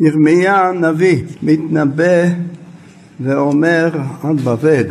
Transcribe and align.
ירמיה 0.00 0.68
הנביא 0.68 1.22
מתנבא 1.42 2.24
ואומר 3.20 3.90
על 4.22 4.36
בבל, 4.36 4.84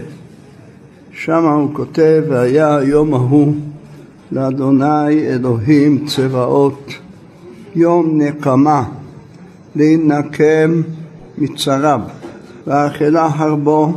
שם 1.11 1.45
הוא 1.45 1.69
כותב 1.73 2.23
והיה 2.29 2.75
היום 2.75 3.13
ההוא 3.13 3.53
לאדוני 4.31 5.27
אלוהים 5.27 6.05
צבאות 6.07 6.91
יום 7.75 8.21
נקמה 8.21 8.83
להינקם 9.75 10.81
מצריו 11.37 12.01
ואכלה 12.67 13.29
חרבו 13.37 13.93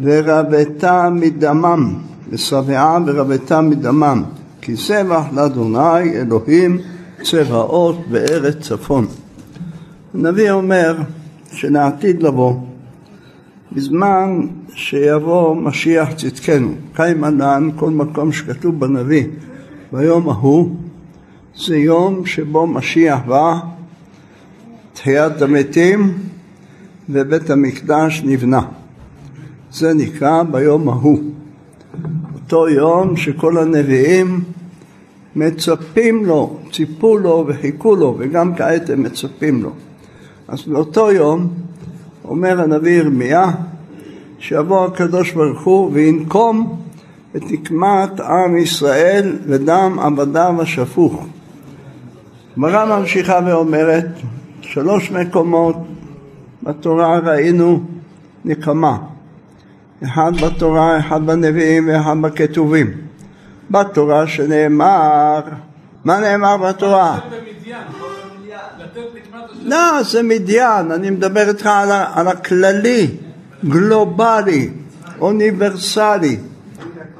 ורבתה 0.00 1.10
מדמם 1.10 1.94
ושבעה 2.30 2.98
ורבתה 3.06 3.60
מדמם 3.60 4.22
כי 4.60 4.74
זבח 4.74 5.24
לאדוני 5.32 6.12
אלוהים 6.14 6.78
צבאות 7.22 7.96
בארץ 8.10 8.56
צפון 8.60 9.06
הנביא 10.14 10.50
אומר 10.50 10.96
שלעתיד 11.52 12.22
לבוא, 12.22 12.54
בזמן 13.72 14.40
שיבוא 14.74 15.56
משיח 15.56 16.12
צדקנו, 16.12 16.74
קיים 16.94 17.24
ענן, 17.24 17.68
כל 17.76 17.90
מקום 17.90 18.32
שכתוב 18.32 18.80
בנביא, 18.80 19.24
ביום 19.92 20.28
ההוא, 20.28 20.76
זה 21.56 21.76
יום 21.76 22.26
שבו 22.26 22.66
משיח 22.66 23.18
בא, 23.26 23.58
תחיית 24.92 25.42
המתים 25.42 26.12
ובית 27.08 27.50
המקדש 27.50 28.22
נבנה. 28.24 28.62
זה 29.72 29.94
נקרא 29.94 30.42
ביום 30.42 30.88
ההוא. 30.88 31.18
אותו 32.34 32.68
יום 32.68 33.16
שכל 33.16 33.58
הנביאים 33.58 34.40
מצפים 35.36 36.24
לו, 36.24 36.56
ציפו 36.72 37.18
לו 37.18 37.44
וחיכו 37.48 37.96
לו, 37.96 38.16
וגם 38.18 38.54
כעת 38.54 38.90
הם 38.90 39.02
מצפים 39.02 39.62
לו. 39.62 39.72
אז 40.48 40.62
באותו 40.62 41.12
יום 41.12 41.48
אומר 42.24 42.60
הנביא 42.60 42.92
ירמיה 42.92 43.44
שיבוא 44.38 44.86
הקדוש 44.86 45.32
ברוך 45.32 45.64
הוא 45.64 45.90
וינקום 45.92 46.82
את 47.36 47.42
נקמת 47.50 48.20
עם 48.20 48.56
ישראל 48.56 49.36
ודם 49.46 49.98
עבדיו 50.02 50.62
השפוך. 50.62 51.26
גמרא 52.56 52.98
ממשיכה 52.98 53.40
ואומרת 53.46 54.06
שלוש 54.60 55.10
מקומות 55.10 55.76
בתורה 56.62 57.18
ראינו 57.18 57.80
נקמה 58.44 58.98
אחד 60.04 60.32
בתורה, 60.36 60.98
אחד 60.98 61.26
בנביאים 61.26 61.88
ואחד 61.88 62.16
בכתובים 62.22 62.90
בתורה 63.70 64.26
שנאמר 64.26 65.40
מה 66.04 66.20
נאמר 66.20 66.56
בתורה? 66.56 67.18
לא, 69.64 70.02
זה 70.02 70.22
מדיין, 70.22 70.92
אני 70.92 71.10
מדבר 71.10 71.48
איתך 71.48 71.66
על, 71.66 71.90
על 72.14 72.28
הכללי, 72.28 73.06
גלובלי, 73.64 74.70
אוניברסלי. 75.20 76.36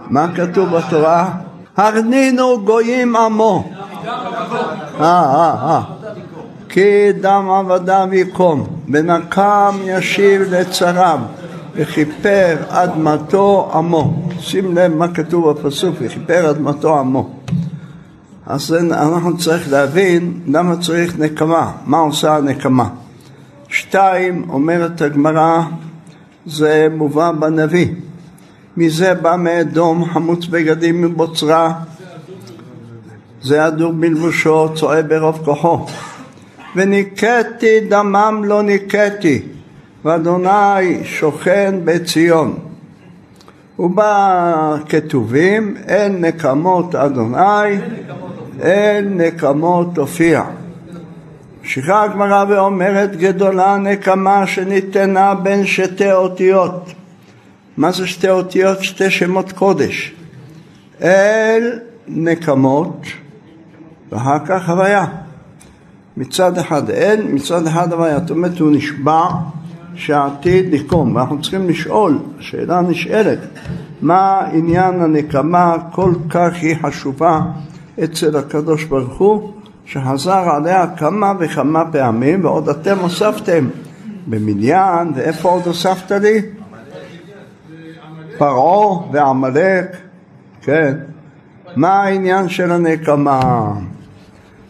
מה 0.08 0.26
כתוב 0.34 0.76
בתורה? 0.76 1.30
הרנינו 1.76 2.64
גויים 2.64 3.16
עמו. 3.16 3.72
אה, 5.00 5.04
אה, 5.04 5.54
אה. 5.68 5.82
כי 6.68 7.12
דם 7.20 7.50
עבדיו 7.50 8.08
יקום, 8.12 8.66
ונקם 8.92 9.76
ישיב 9.84 10.42
לצריו, 10.42 11.18
וכיפר 11.74 12.56
אדמתו 12.68 13.70
עמו. 13.74 14.14
שים 14.40 14.76
לב 14.76 14.94
מה 14.94 15.08
כתוב 15.08 15.50
בפסוק, 15.50 15.94
וכיפר 16.00 16.50
אדמתו 16.50 16.98
עמו. 16.98 17.30
אז 18.46 18.74
אנחנו 18.92 19.38
צריך 19.38 19.72
להבין 19.72 20.40
למה 20.46 20.76
צריך 20.76 21.18
נקמה, 21.18 21.72
מה 21.86 21.98
עושה 21.98 22.36
הנקמה. 22.36 22.88
שתיים, 23.68 24.44
אומרת 24.48 25.00
הגמרא, 25.02 25.62
זה 26.46 26.88
מובא 26.90 27.32
בנביא. 27.32 27.88
מזה 28.76 29.14
בא 29.14 29.36
מאדום 29.38 30.04
חמוץ 30.04 30.46
בגדים 30.46 31.02
מבוצרה, 31.02 31.72
זה 33.42 33.66
אדור 33.66 33.92
בלבושו, 33.92 34.68
צועה 34.74 35.02
ברוב 35.02 35.38
כוחו. 35.44 35.86
וניקטי 36.76 37.80
דמם 37.88 38.42
לא 38.44 38.62
ניקטי, 38.62 39.42
ואדוני 40.04 41.04
שוכן 41.04 41.74
בציון. 41.84 42.58
ובכתובים 43.78 45.76
אין 45.86 46.24
נקמות 46.24 46.94
אדוני 46.94 47.78
אין 48.62 49.20
נקמות 49.20 49.94
תופיע. 49.94 50.42
ממשיכה 51.60 52.02
הגמרא 52.02 52.44
ואומרת 52.48 53.16
גדולה 53.16 53.76
נקמה 53.76 54.46
שניתנה 54.46 55.34
בין 55.34 55.66
שתי 55.66 56.12
אותיות. 56.12 56.92
מה 57.76 57.92
זה 57.92 58.06
שתי 58.06 58.30
אותיות? 58.30 58.82
שתי 58.82 59.10
שמות 59.10 59.52
קודש. 59.52 60.12
אל 61.02 61.78
נקמות 62.08 63.06
ואחר 64.12 64.38
כך 64.46 64.68
הוויה. 64.68 65.04
מצד 66.16 66.58
אחד 66.58 66.90
אל, 66.90 67.22
מצד 67.28 67.66
אחד 67.66 67.92
הוויה. 67.92 68.18
זאת 68.18 68.30
אומרת 68.30 68.58
הוא 68.58 68.72
נשבע 68.72 69.24
שעתיד 69.94 70.74
לקום 70.74 71.16
ואנחנו 71.16 71.42
צריכים 71.42 71.68
לשאול, 71.68 72.18
השאלה 72.38 72.80
נשאלת, 72.80 73.38
מה 74.02 74.40
עניין 74.52 75.00
הנקמה 75.00 75.76
כל 75.92 76.12
כך 76.30 76.52
היא 76.62 76.76
חשובה 76.82 77.40
אצל 78.04 78.36
הקדוש 78.36 78.84
ברוך 78.84 79.18
הוא 79.18 79.52
שחזר 79.84 80.50
עליה 80.50 80.86
כמה 80.96 81.32
וכמה 81.40 81.92
פעמים 81.92 82.44
ועוד 82.44 82.68
אתם 82.68 82.98
הוספתם 82.98 83.68
במדיין 84.26 85.12
ואיפה 85.14 85.48
עוד 85.48 85.66
הוספת 85.66 86.10
לי? 86.10 86.42
פרעה 88.38 89.12
ועמלק, 89.12 89.96
כן. 90.62 90.94
מה 91.76 92.02
העניין 92.02 92.48
של 92.48 92.72
הנקמה? 92.72 93.72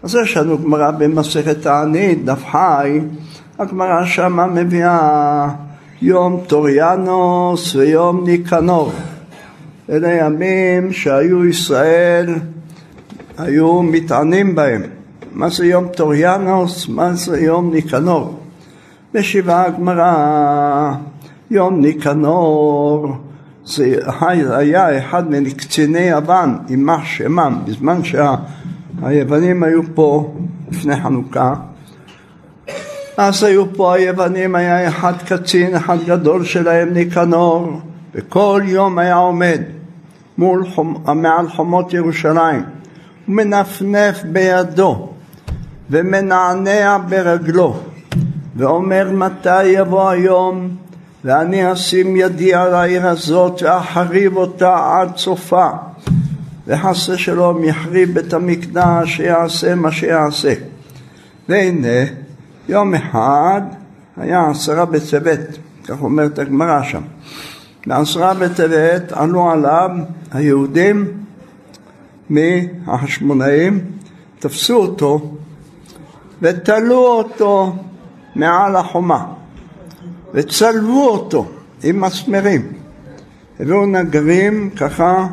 אז 0.02 0.14
יש 0.24 0.36
לנו 0.36 0.58
גמרא 0.58 0.90
במסכת 0.90 1.62
תענית, 1.62 2.24
דף 2.24 2.44
חי, 2.52 3.00
הגמרא 3.58 4.04
שמה 4.04 4.46
מביאה 4.46 5.48
יום 6.02 6.40
טוריאנוס 6.46 7.74
ויום 7.74 8.24
ניקנור. 8.24 8.92
אלה 9.90 10.12
ימים 10.12 10.92
שהיו 10.92 11.46
ישראל 11.46 12.34
היו 13.38 13.82
מתענים 13.82 14.54
בהם. 14.54 14.82
מה 15.32 15.48
זה 15.48 15.66
יום 15.66 15.88
טוריאנוס? 15.88 16.88
מה 16.88 17.14
זה 17.14 17.40
יום 17.40 17.70
ניקנור? 17.70 18.38
משיבה 19.14 19.64
הגמרא, 19.66 20.92
יום 21.50 21.80
ניקנור 21.80 23.16
זה 23.64 23.96
היה 24.50 24.98
אחד 24.98 25.30
מקציני 25.30 26.00
יוון, 26.00 26.58
יימח 26.68 27.04
שמם, 27.04 27.58
בזמן 27.64 28.00
שהיוונים 28.04 29.62
היו 29.62 29.80
פה 29.94 30.34
לפני 30.70 30.96
חנוכה 30.96 31.54
אז 33.16 33.44
היו 33.44 33.74
פה 33.74 33.94
היוונים, 33.94 34.54
היה 34.54 34.88
אחד 34.88 35.12
קצין, 35.26 35.74
אחד 35.74 35.98
גדול 36.06 36.44
שלהם, 36.44 36.88
ניקנור, 36.92 37.80
וכל 38.14 38.62
יום 38.64 38.98
היה 38.98 39.14
עומד 39.14 39.60
מול 40.38 40.66
חומ... 40.74 41.22
מעל 41.22 41.48
חומות 41.48 41.92
ירושלים 41.92 42.62
מנפנף 43.28 44.22
בידו 44.24 45.08
ומנענע 45.90 46.98
ברגלו 47.08 47.76
ואומר 48.56 49.10
מתי 49.12 49.64
יבוא 49.64 50.10
היום? 50.10 50.76
ואני 51.24 51.72
אשים 51.72 52.16
ידי 52.16 52.54
על 52.54 52.74
העיר 52.74 53.06
הזאת 53.06 53.62
ואחריב 53.62 54.36
אותה 54.36 55.00
עד 55.00 55.16
סופה. 55.16 55.68
וחסה 56.66 57.18
שלום 57.18 57.64
יחריב 57.64 58.14
בית 58.14 58.32
המקדש 58.34 59.16
שיעשה 59.16 59.74
מה 59.74 59.92
שיעשה. 59.92 60.54
והנה 61.48 62.04
יום 62.68 62.94
אחד 62.94 63.60
היה 64.16 64.46
עשרה 64.50 64.84
בטבת 64.84 65.58
כך 65.88 66.02
אומרת 66.02 66.38
הגמרא 66.38 66.82
שם. 66.82 67.02
בעשרה 67.86 68.34
בטבת 68.34 69.12
עלו 69.12 69.50
עליו 69.50 69.90
היהודים 70.32 71.06
מהחשמונאים, 72.34 73.80
תפסו 74.38 74.76
אותו 74.76 75.34
ותלו 76.42 77.06
אותו 77.06 77.76
מעל 78.36 78.76
החומה 78.76 79.24
וצלבו 80.34 81.08
אותו 81.08 81.48
עם 81.84 82.00
מסמרים. 82.00 82.72
הביאו 83.60 83.86
נגרים 83.86 84.70
ככה 84.70 85.26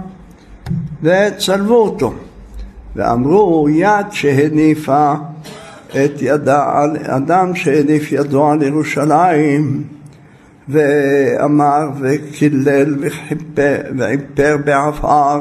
וצלבו 1.04 1.76
אותו 1.76 2.14
ואמרו 2.96 3.70
יד 3.70 4.06
שהניפה 4.12 5.14
את 5.90 6.22
ידה 6.22 6.80
על 6.80 6.98
אדם 7.02 7.56
שהניף 7.56 8.12
ידו 8.12 8.48
על 8.48 8.62
ירושלים 8.62 9.84
ואמר 10.70 11.90
וקילל 12.00 12.96
וחיפר 13.02 14.58
בעפר 14.66 15.40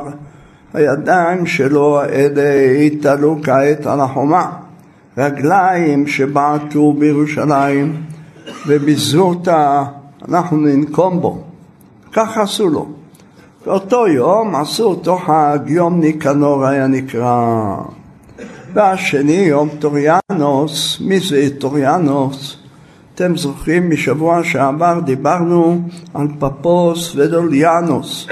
הידיים 0.74 1.46
שלו 1.46 2.00
האלה 2.00 2.70
התעלו 2.86 3.38
כעת 3.42 3.86
על 3.86 4.00
החומה. 4.00 4.50
רגליים 5.18 6.06
שבעטו 6.06 6.92
בירושלים 6.92 8.02
וביזו 8.66 9.22
אותה, 9.22 9.84
אנחנו 10.28 10.56
ננקום 10.56 11.20
בו. 11.20 11.42
כך 12.12 12.38
עשו 12.38 12.68
לו. 12.68 12.86
באותו 13.66 14.08
יום 14.08 14.54
עשו 14.54 14.84
אותו 14.84 15.18
חג, 15.18 15.58
יום 15.66 16.00
ניקנור 16.00 16.66
היה 16.66 16.86
נקרא. 16.86 17.76
והשני 18.72 19.32
יום 19.32 19.68
טוריאנוס, 19.78 21.00
מי 21.00 21.20
זה 21.20 21.48
טוריאנוס? 21.58 22.56
אתם 23.14 23.36
זוכרים 23.36 23.90
משבוע 23.90 24.44
שעבר 24.44 25.00
דיברנו 25.04 25.80
על 26.14 26.28
פפוס 26.38 27.12
ולוליאנוס, 27.16 28.26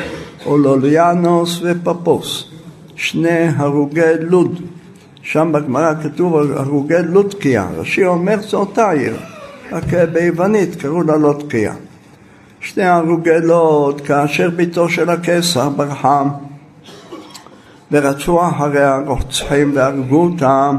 או 0.47 0.59
לוליאנוס 0.59 1.63
ופפוס, 1.63 2.45
שני 2.97 3.49
הרוגי 3.57 4.01
לוד. 4.21 4.61
שם 5.23 5.53
בגמרא 5.53 5.93
כתוב 6.03 6.37
הרוגי 6.37 6.95
לודקיה, 7.05 7.67
רש"י 7.77 8.05
אומר 8.05 8.41
זו 8.41 8.57
אותה 8.57 8.91
עיר, 8.91 9.17
רק 9.73 9.85
ביוונית 10.13 10.75
קראו 10.75 11.03
לה 11.03 11.17
לודקיה. 11.17 11.75
שני 12.61 12.85
הרוגי 12.85 13.31
לוד, 13.43 14.01
כאשר 14.01 14.51
ביתו 14.51 14.89
של 14.89 15.11
הקיסר 15.11 15.69
ברחה 15.69 16.23
ורצו 17.93 18.49
אחרי 18.49 18.83
הרוצחים 18.83 19.73
והרגו 19.75 20.23
אותם 20.23 20.77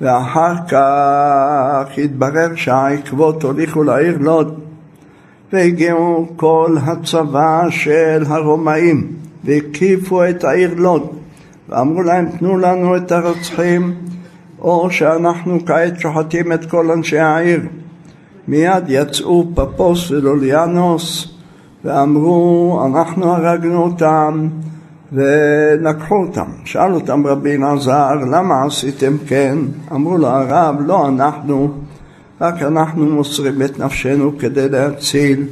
ואחר 0.00 0.54
כך 0.68 1.98
התברר 1.98 2.54
שהעקבות 2.56 3.42
הוליכו 3.42 3.82
לעיר 3.82 4.18
לוד 4.20 4.60
והגיעו 5.52 6.28
כל 6.36 6.76
הצבא 6.82 7.70
של 7.70 8.24
הרומאים 8.26 9.12
והקיפו 9.44 10.24
את 10.24 10.44
העיר 10.44 10.74
לוד 10.76 11.10
ואמרו 11.68 12.02
להם 12.02 12.28
תנו 12.38 12.58
לנו 12.58 12.96
את 12.96 13.12
הרוצחים 13.12 13.94
או 14.60 14.90
שאנחנו 14.90 15.58
כעת 15.66 16.00
שוחטים 16.00 16.52
את 16.52 16.70
כל 16.70 16.90
אנשי 16.90 17.18
העיר 17.18 17.60
מיד 18.48 18.84
יצאו 18.88 19.46
פפוס 19.54 20.10
ולוליאנוס 20.10 21.34
ואמרו 21.84 22.82
אנחנו 22.86 23.32
הרגנו 23.32 23.82
אותם 23.82 24.48
ולקחו 25.12 26.14
אותם. 26.14 26.46
שאל 26.64 26.94
אותם 26.94 27.26
רבי 27.26 27.56
אלעזר, 27.56 28.14
למה 28.14 28.64
עשיתם 28.64 29.16
כן? 29.26 29.58
אמרו 29.92 30.18
לו 30.18 30.26
הרב, 30.26 30.76
לא 30.80 31.08
אנחנו, 31.08 31.72
רק 32.40 32.62
אנחנו 32.62 33.06
מוסרים 33.06 33.62
את 33.62 33.78
נפשנו 33.78 34.38
כדי 34.38 34.68
להציל 34.68 35.46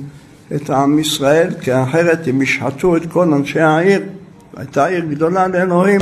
את 0.54 0.70
עם 0.70 0.98
ישראל, 0.98 1.54
כי 1.60 1.82
אחרת 1.82 2.26
הם 2.26 2.42
ישחטו 2.42 2.96
את 2.96 3.02
כל 3.12 3.34
אנשי 3.34 3.60
העיר. 3.60 4.02
הייתה 4.56 4.86
עיר 4.86 5.04
גדולה 5.04 5.48
לאלוהים. 5.48 6.00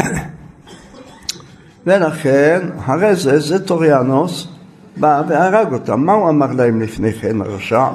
ולכן, 1.86 2.60
אחרי 2.78 3.16
זה, 3.16 3.40
זה 3.40 3.66
טוריאנוס 3.66 4.48
בא 4.96 5.22
והרג 5.28 5.72
אותם. 5.72 6.00
מה 6.00 6.12
הוא 6.12 6.28
אמר 6.28 6.52
להם 6.52 6.80
לפני 6.80 7.12
כן, 7.12 7.40
הרשע? 7.40 7.86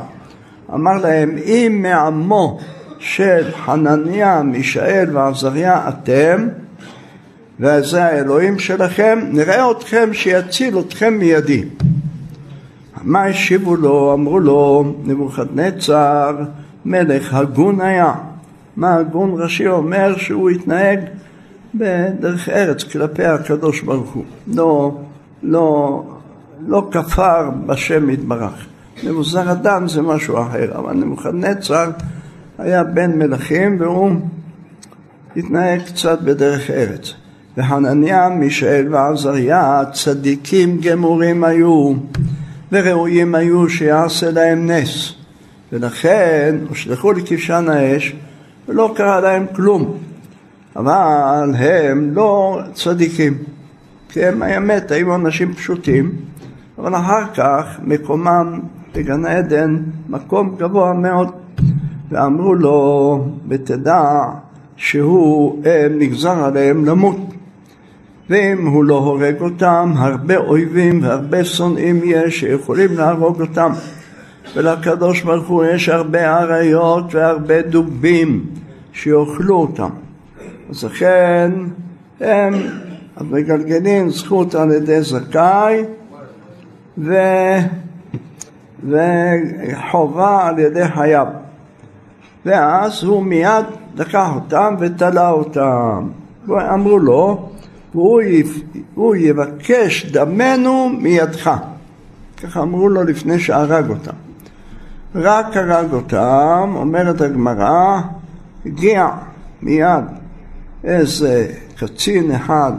אמר 0.74 0.98
להם, 0.98 1.36
אם 1.38 1.80
מעמו 1.82 2.60
של 3.00 3.52
חנניה, 3.66 4.42
מישאל 4.44 5.18
ועזריה 5.18 5.90
אתם, 5.90 6.48
וזה 7.60 8.06
האלוהים 8.06 8.60
שלכם, 8.60 9.20
נראה 9.32 9.72
אתכם 9.72 10.10
שיציל 10.14 10.80
אתכם 10.80 11.14
מידי. 11.14 11.64
מה 13.04 13.26
השיבו 13.26 13.76
לו? 13.76 14.14
אמרו 14.14 14.40
לו, 14.40 14.94
נבוכדנצר 15.04 16.38
מלך 16.86 17.34
הגון 17.34 17.82
היה. 17.82 18.14
מה 18.78 18.96
הגון 18.96 19.42
ראשי 19.42 19.68
אומר? 19.68 20.18
שהוא 20.18 20.50
התנהג 20.50 21.00
בדרך 21.76 22.50
ארץ 22.50 22.84
כלפי 22.84 23.26
הקדוש 23.26 23.82
ברוך 23.82 24.12
הוא. 24.14 24.24
לא, 24.48 24.98
לא, 25.44 26.04
לא 26.68 26.88
כפר 26.92 27.50
בשם 27.66 28.10
יתברך. 28.10 28.66
נבוזרדן 29.04 29.88
זה 29.88 30.02
משהו 30.02 30.42
אחר, 30.42 30.78
אבל 30.78 30.94
נבוכדנצר 30.94 31.92
היה 32.58 32.84
בן 32.84 33.20
מלכים 33.20 33.78
והוא 33.80 34.12
התנהג 35.36 35.82
קצת 35.82 36.22
בדרך 36.22 36.70
ארץ. 36.70 37.14
וחנניה, 37.60 38.30
מישאל 38.30 38.88
ועזריה 38.92 39.82
צדיקים 39.94 40.78
גמורים 40.82 41.44
היו 41.44 41.94
וראויים 42.72 43.36
היו 43.36 43.70
שיעשה 43.70 44.32
להם 44.32 44.72
נס 44.72 45.14
ולכן 45.72 46.56
הושלכו 46.70 47.12
לכבשן 47.12 47.66
האש 47.70 48.16
ולא 48.68 48.94
קרה 48.96 49.20
להם 49.20 49.46
כלום 49.56 49.98
אבל 50.76 51.52
הם 51.58 52.12
לא 52.14 52.60
צדיקים 52.74 53.34
כי 54.10 54.26
הם 54.26 54.42
האמת 54.42 54.92
היו 54.92 55.16
אנשים 55.16 55.54
פשוטים 55.54 56.12
אבל 56.78 56.96
אחר 56.96 57.24
כך 57.36 57.80
מקומם 57.84 58.60
בגן 58.96 59.26
עדן 59.26 59.78
מקום 60.10 60.56
גבוה 60.58 60.94
מאוד 60.94 61.32
ואמרו 62.12 62.54
לו, 62.54 63.26
ותדע 63.48 64.24
שהוא 64.78 65.64
נגזר 65.90 66.46
עליהם 66.46 66.86
למות. 66.86 67.18
ואם 68.30 68.68
הוא 68.68 68.84
לא 68.84 68.98
הורג 68.98 69.42
אותם, 69.42 69.94
הרבה 69.98 70.38
אויבים 70.38 71.04
והרבה 71.04 71.46
שונאים 71.46 72.02
יש 72.04 72.40
שיכולים 72.40 72.98
להרוג 72.98 73.42
אותם. 73.42 73.72
ולקדוש 74.56 75.22
ברוך 75.22 75.48
הוא 75.48 75.66
יש 75.66 75.90
הרבה 75.90 76.38
אריות 76.38 77.16
והרבה 77.16 77.62
דובים 77.62 78.46
שיאכלו 78.94 79.56
אותם. 79.56 79.90
אז 80.70 80.84
לכן 80.84 81.52
הם 82.20 82.54
מגלגלים 83.22 84.10
זכות 84.10 84.56
על 84.56 84.72
ידי 84.72 85.02
זכאי 85.02 85.84
ו... 86.98 87.14
וחובה 88.90 90.48
על 90.48 90.60
ידי 90.60 90.88
חייב. 90.88 91.28
ואז 92.46 93.04
הוא 93.04 93.24
מיד 93.24 93.66
לקח 93.96 94.30
אותם 94.36 94.76
ותלה 94.80 95.30
אותם. 95.30 96.10
אמרו 96.50 97.00
לו, 97.00 97.50
והוא 97.96 99.16
יבקש 99.16 100.06
דמנו 100.06 100.90
מידך. 100.90 101.52
ככה 102.44 102.62
אמרו 102.62 102.90
לו 102.90 103.04
לפני 103.04 103.40
שהרג 103.40 103.90
אותם. 103.90 104.12
רק 105.16 105.58
הרג 105.58 105.94
אותם, 105.94 106.74
אומרת 106.76 107.22
הגמרא, 107.22 108.02
הגיע 108.66 109.10
מיד 109.62 110.04
איזה 110.84 111.48
קצין 111.78 112.32
אחד 112.32 112.72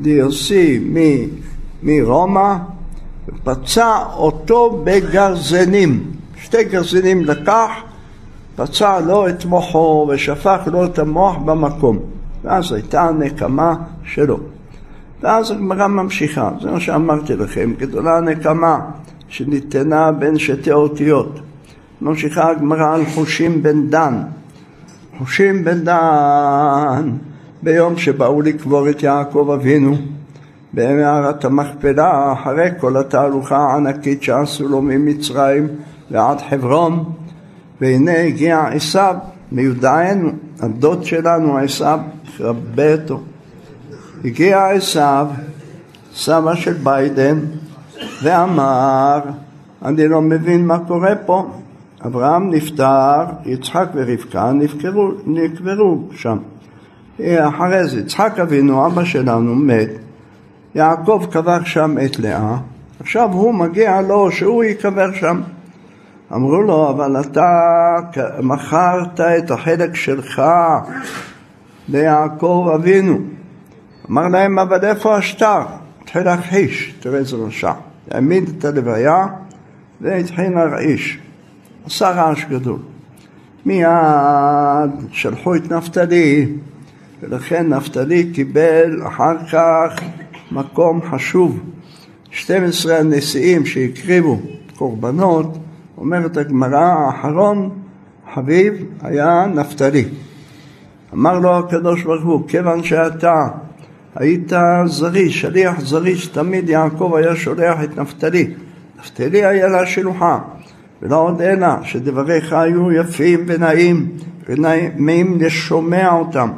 דיוסי 0.00 0.90
מרומא 1.82 2.56
ופצע 3.28 3.98
אותו 4.16 4.82
בגרזנים. 4.84 6.10
שתי 6.42 6.64
גרזנים 6.64 7.24
לקח 7.24 7.70
פצע 8.56 9.00
לו 9.00 9.28
את 9.28 9.44
מוחו 9.44 10.08
ושפך 10.10 10.60
לו 10.66 10.84
את 10.84 10.98
המוח 10.98 11.36
במקום. 11.36 11.98
ואז 12.46 12.72
הייתה 12.72 13.02
הנקמה 13.02 13.74
שלו. 14.04 14.38
ואז 15.22 15.50
הגמרא 15.50 15.86
ממשיכה, 15.86 16.50
זה 16.62 16.70
מה 16.70 16.80
שאמרתי 16.80 17.36
לכם, 17.36 17.72
גדולה 17.78 18.16
הנקמה 18.16 18.80
שניתנה 19.28 20.12
בין 20.12 20.38
שתי 20.38 20.72
אותיות. 20.72 21.40
ממשיכה 22.00 22.50
הגמרא 22.50 22.94
על 22.94 23.04
חושים 23.14 23.62
בן 23.62 23.90
דן. 23.90 24.22
חושים 25.18 25.64
בן 25.64 25.84
דן, 25.84 27.10
ביום 27.62 27.98
שבאו 27.98 28.42
לקבור 28.42 28.90
את 28.90 29.02
יעקב 29.02 29.50
אבינו 29.54 29.96
במערת 30.74 31.44
המכפלה, 31.44 32.32
אחרי 32.32 32.68
כל 32.80 32.96
התהלוכה 32.96 33.56
הענקית 33.56 34.22
שעשו 34.22 34.68
לו 34.68 34.82
ממצרים 34.82 35.68
ועד 36.10 36.38
חברון, 36.50 37.04
והנה 37.80 38.22
הגיע 38.22 38.64
עשיו 38.72 39.16
מיודענו, 39.52 40.30
הדוד 40.60 41.04
שלנו 41.04 41.58
עשיו, 41.58 41.98
רבה 42.40 42.94
אותו. 42.94 43.20
הגיע 44.24 44.66
עשיו, 44.66 45.26
סבא 46.14 46.54
של 46.54 46.72
ביידן, 46.72 47.38
ואמר, 48.22 49.20
אני 49.84 50.08
לא 50.08 50.22
מבין 50.22 50.66
מה 50.66 50.78
קורה 50.78 51.14
פה. 51.26 51.50
אברהם 52.06 52.50
נפטר, 52.50 53.24
יצחק 53.44 53.88
ורבקה 53.94 54.52
נקברו, 54.52 55.10
נקברו 55.26 56.08
שם. 56.12 56.38
אחרי 57.20 57.88
זה 57.88 58.00
יצחק 58.00 58.38
אבינו, 58.42 58.86
אבא 58.86 59.04
שלנו, 59.04 59.54
מת, 59.54 59.88
יעקב 60.74 61.26
קבר 61.30 61.64
שם 61.64 61.96
את 62.04 62.18
לאה, 62.18 62.56
עכשיו 63.00 63.32
הוא 63.32 63.54
מגיע 63.54 64.00
לו 64.00 64.32
שהוא 64.32 64.64
ייקבר 64.64 65.12
שם. 65.12 65.40
אמרו 66.32 66.62
לו, 66.62 66.90
אבל 66.90 67.20
אתה 67.20 67.96
מכרת 68.42 69.20
את 69.20 69.50
החלק 69.50 69.94
שלך 69.94 70.42
ליעקב 71.88 72.70
אבינו. 72.74 73.18
אמר 74.10 74.28
להם, 74.28 74.58
אבל 74.58 74.84
איפה 74.84 75.16
השטר? 75.16 75.62
התחיל 76.02 76.22
להכחיש, 76.22 76.94
תראה 77.00 77.18
איזה 77.18 77.36
רשע. 77.36 77.72
העמיד 78.10 78.50
את 78.58 78.64
הלוויה 78.64 79.26
והתחיל 80.00 80.50
להרעיש. 80.54 81.18
עשה 81.86 82.10
רעש 82.10 82.44
גדול. 82.44 82.78
מיד 83.66 84.90
שלחו 85.12 85.54
את 85.54 85.70
נפתלי, 85.70 86.48
ולכן 87.22 87.74
נפתלי 87.74 88.32
קיבל 88.32 89.00
אחר 89.06 89.36
כך 89.52 90.00
מקום 90.52 91.00
חשוב. 91.10 91.60
12 92.30 92.98
הנשיאים 92.98 93.66
שהקריבו 93.66 94.40
קורבנות, 94.76 95.58
אומרת 95.98 96.36
הגמרא, 96.36 96.78
האחרון 96.78 97.70
חביב 98.34 98.74
היה 99.02 99.46
נפתלי. 99.54 100.04
אמר 101.14 101.38
לו 101.38 101.58
הקדוש 101.58 102.02
ברוך 102.02 102.24
הוא, 102.24 102.48
כיוון 102.48 102.82
שאתה 102.82 103.48
היית 104.14 104.52
זריש, 104.86 105.40
שליח 105.40 105.80
זריש, 105.80 106.26
תמיד 106.26 106.68
יעקב 106.68 107.12
היה 107.16 107.36
שולח 107.36 107.84
את 107.84 107.98
נפתלי. 107.98 108.54
נפתלי 108.98 109.44
היה 109.44 109.68
לה 109.68 109.86
שלוחה, 109.86 110.38
ולא 111.02 111.22
עוד 111.22 111.42
אלא 111.42 111.68
שדבריך 111.82 112.52
היו 112.52 112.92
יפים 112.92 113.44
ונעים, 113.46 114.08
ונעימים 114.48 115.38
לשומע 115.40 116.12
אותם, 116.12 116.50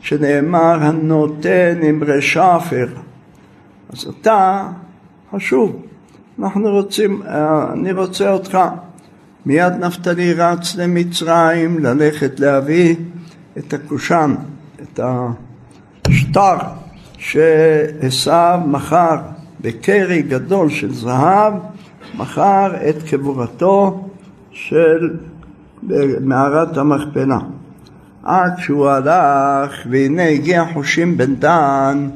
שנאמר 0.00 0.82
הנותן 0.82 1.78
עם 1.82 2.02
רשאפר. 2.06 2.86
אז 3.92 4.06
אתה 4.20 4.68
חשוב, 5.34 5.82
אנחנו 6.38 6.70
רוצים, 6.70 7.22
אה, 7.22 7.72
אני 7.72 7.92
רוצה 7.92 8.32
אותך. 8.32 8.58
מיד 9.46 9.72
נפתלי 9.72 10.32
רץ 10.32 10.76
למצרים 10.76 11.78
ללכת 11.78 12.40
להביא 12.40 12.96
את 13.58 13.74
הקושאן, 13.74 14.34
את 14.82 15.00
השטר 16.06 16.56
שעשו 17.18 18.58
מכר 18.66 19.16
בקרי 19.60 20.22
גדול 20.22 20.70
של 20.70 20.94
זהב, 20.94 21.54
מכר 22.14 22.88
את 22.88 23.02
קבורתו 23.02 24.08
של 24.50 25.16
מערת 26.20 26.76
המכפלה. 26.76 27.38
עד 28.22 28.52
שהוא 28.58 28.88
הלך, 28.88 29.72
והנה 29.90 30.28
הגיע 30.28 30.64
חושים 30.74 31.16
בן 31.16 31.34
דן, 31.34 32.08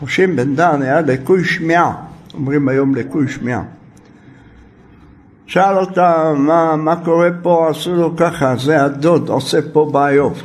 חושים 0.00 0.36
בן 0.36 0.54
דן 0.54 0.82
היה 0.82 1.00
לקוי 1.00 1.44
שמיעה, 1.44 1.92
אומרים 2.36 2.68
היום 2.68 2.94
לקוי 2.94 3.28
שמיעה. 3.28 3.62
שאל 5.46 5.78
אותה 5.78 6.32
מה, 6.36 6.76
מה 6.76 6.96
קורה 7.04 7.28
פה, 7.42 7.68
עשו 7.70 7.94
לו 7.94 8.16
ככה, 8.16 8.56
זה 8.56 8.84
הדוד 8.84 9.28
עושה 9.28 9.58
פה 9.72 9.88
בעיות. 9.92 10.42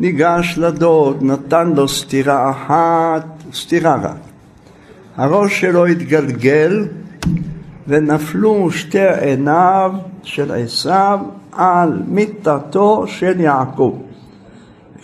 ניגש 0.00 0.58
לדוד, 0.58 1.22
נתן 1.22 1.72
לו 1.72 1.88
סטירה 1.88 2.50
אחת, 2.50 3.26
סטירה 3.52 3.96
רק. 4.02 4.16
הראש 5.16 5.60
שלו 5.60 5.86
התגלגל 5.86 6.88
ונפלו 7.88 8.70
שתי 8.70 9.08
עיניו 9.20 9.92
של 10.22 10.52
עשיו 10.52 11.20
על 11.52 12.02
מיטתו 12.08 13.04
של 13.06 13.40
יעקב. 13.40 13.98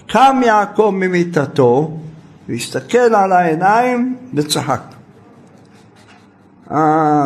קם 0.06 0.40
יעקב 0.46 0.92
ממיטתו 0.94 1.96
והסתכל 2.48 2.98
על 2.98 3.32
העיניים 3.32 4.16
וצחק. 4.34 4.91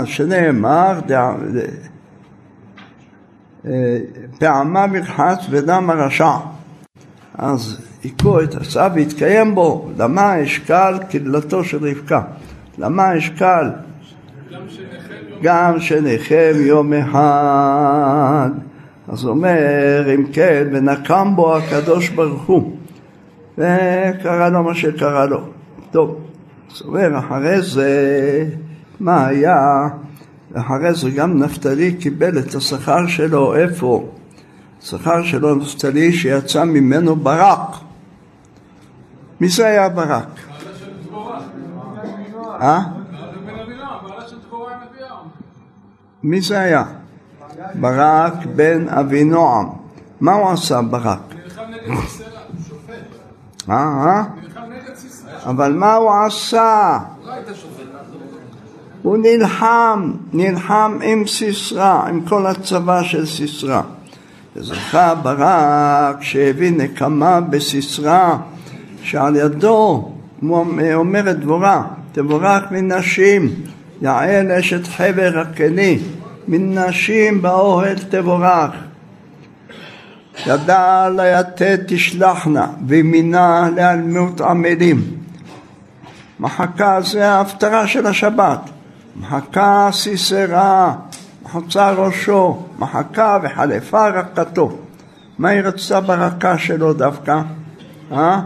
שנאמר, 0.04 1.00
אה, 3.66 3.98
פעמה 4.38 4.86
מרחץ 4.86 5.46
ודם 5.50 5.90
הרשע. 5.90 6.36
אז 7.38 7.80
היכו 8.02 8.42
את 8.42 8.54
עשיו 8.54 8.90
והתקיים 8.94 9.54
בו, 9.54 9.88
למה 9.98 10.42
אשקל 10.42 10.98
קללתו 11.10 11.64
של 11.64 11.88
רבקה. 11.88 12.22
למה 12.78 13.18
אשקל? 13.18 13.70
גם 15.42 15.80
שניכם 15.80 16.52
יום 16.56 16.92
אחד. 16.92 18.50
אז 19.08 19.24
אומר, 19.24 20.14
אם 20.14 20.24
כן, 20.32 20.68
ונקם 20.72 21.32
בו 21.36 21.56
הקדוש 21.56 22.08
ברוך 22.08 22.42
הוא, 22.42 22.76
וקרה 23.54 24.48
לו 24.48 24.62
מה 24.62 24.74
שקרה 24.74 25.26
לו. 25.26 25.40
טוב, 25.90 26.20
אז 26.70 26.82
אומר, 26.82 27.18
אחרי 27.18 27.62
זה, 27.62 27.90
מה 29.00 29.26
היה? 29.26 29.88
אחרי 30.54 30.94
זה 30.94 31.10
גם 31.10 31.42
נפתלי 31.42 31.94
קיבל 31.94 32.38
את 32.38 32.54
השכר 32.54 33.06
שלו, 33.06 33.54
איפה? 33.54 34.08
השכר 34.82 35.22
שלו 35.22 35.54
נפתלי 35.54 36.12
שיצא 36.12 36.64
ממנו 36.64 37.16
ברק. 37.16 37.76
מי 39.40 39.48
זה 39.48 39.66
היה 39.66 39.88
ברק? 39.88 40.28
אה? 42.60 42.80
מי 46.22 46.40
זה 46.40 46.58
היה? 46.58 46.84
ברק 47.74 48.46
בן 48.56 48.88
אבינועם. 48.88 49.66
מה 50.20 50.32
הוא 50.32 50.50
עשה 50.50 50.82
ברק? 50.82 51.34
אה, 53.70 53.74
אה? 53.74 54.24
אבל 55.46 55.72
מה 55.72 55.94
הוא 55.94 56.12
עשה? 56.26 56.98
הוא 59.06 59.16
נלחם, 59.22 60.12
נלחם 60.32 60.98
עם 61.02 61.26
סיסרא, 61.26 62.08
עם 62.08 62.20
כל 62.20 62.46
הצבא 62.46 63.02
של 63.02 63.26
סיסרא. 63.26 63.82
וזכה 64.56 65.14
ברק 65.14 66.22
שהביא 66.22 66.72
נקמה 66.72 67.40
בסיסרא, 67.40 68.36
שעל 69.02 69.36
ידו 69.36 70.10
אומרת 70.94 71.40
דבורה, 71.40 71.82
תבורך 72.12 72.62
מנשים, 72.70 73.48
יעל 74.02 74.52
אשת 74.52 74.86
חבר 74.86 75.32
הקני, 75.40 75.98
מן 76.48 76.78
נשים 76.78 77.42
באוהל 77.42 77.98
תבורך. 77.98 78.70
ידע 80.46 81.08
ליתד 81.16 81.78
תשלחנה, 81.86 82.66
ומינה 82.86 83.68
לאלמות 83.76 84.40
עמלים. 84.40 85.02
מחקה 86.40 87.00
זה 87.00 87.28
ההפטרה 87.28 87.86
של 87.86 88.06
השבת. 88.06 88.70
מחקה 89.20 89.88
סיסרה, 89.92 90.94
מחוצה 91.42 91.90
ראשו, 91.90 92.62
מחקה 92.78 93.38
וחלפה 93.42 94.08
רקתו. 94.08 94.78
מה 95.38 95.48
היא 95.48 95.60
רצתה 95.60 96.00
ברקה 96.00 96.58
שלו 96.58 96.92
דווקא? 96.92 97.40
אה? 98.12 98.40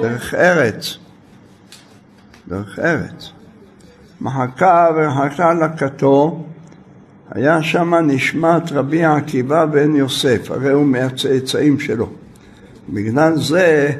דרך 0.00 0.34
ארץ. 0.34 0.98
דרך 2.48 2.78
ארץ. 2.78 3.32
מחקה 4.20 4.88
ורחקה 4.96 5.54
לקתו, 5.54 6.44
היה 7.30 7.62
שם 7.62 7.94
נשמת 7.94 8.72
רבי 8.72 9.04
עקיבא 9.04 9.66
בן 9.66 9.96
יוסף, 9.96 10.50
הרי 10.50 10.72
הוא 10.72 10.86
מהצאצאים 10.86 11.80
שלו. 11.80 12.08
בגלל 12.88 13.36
זה 13.36 13.90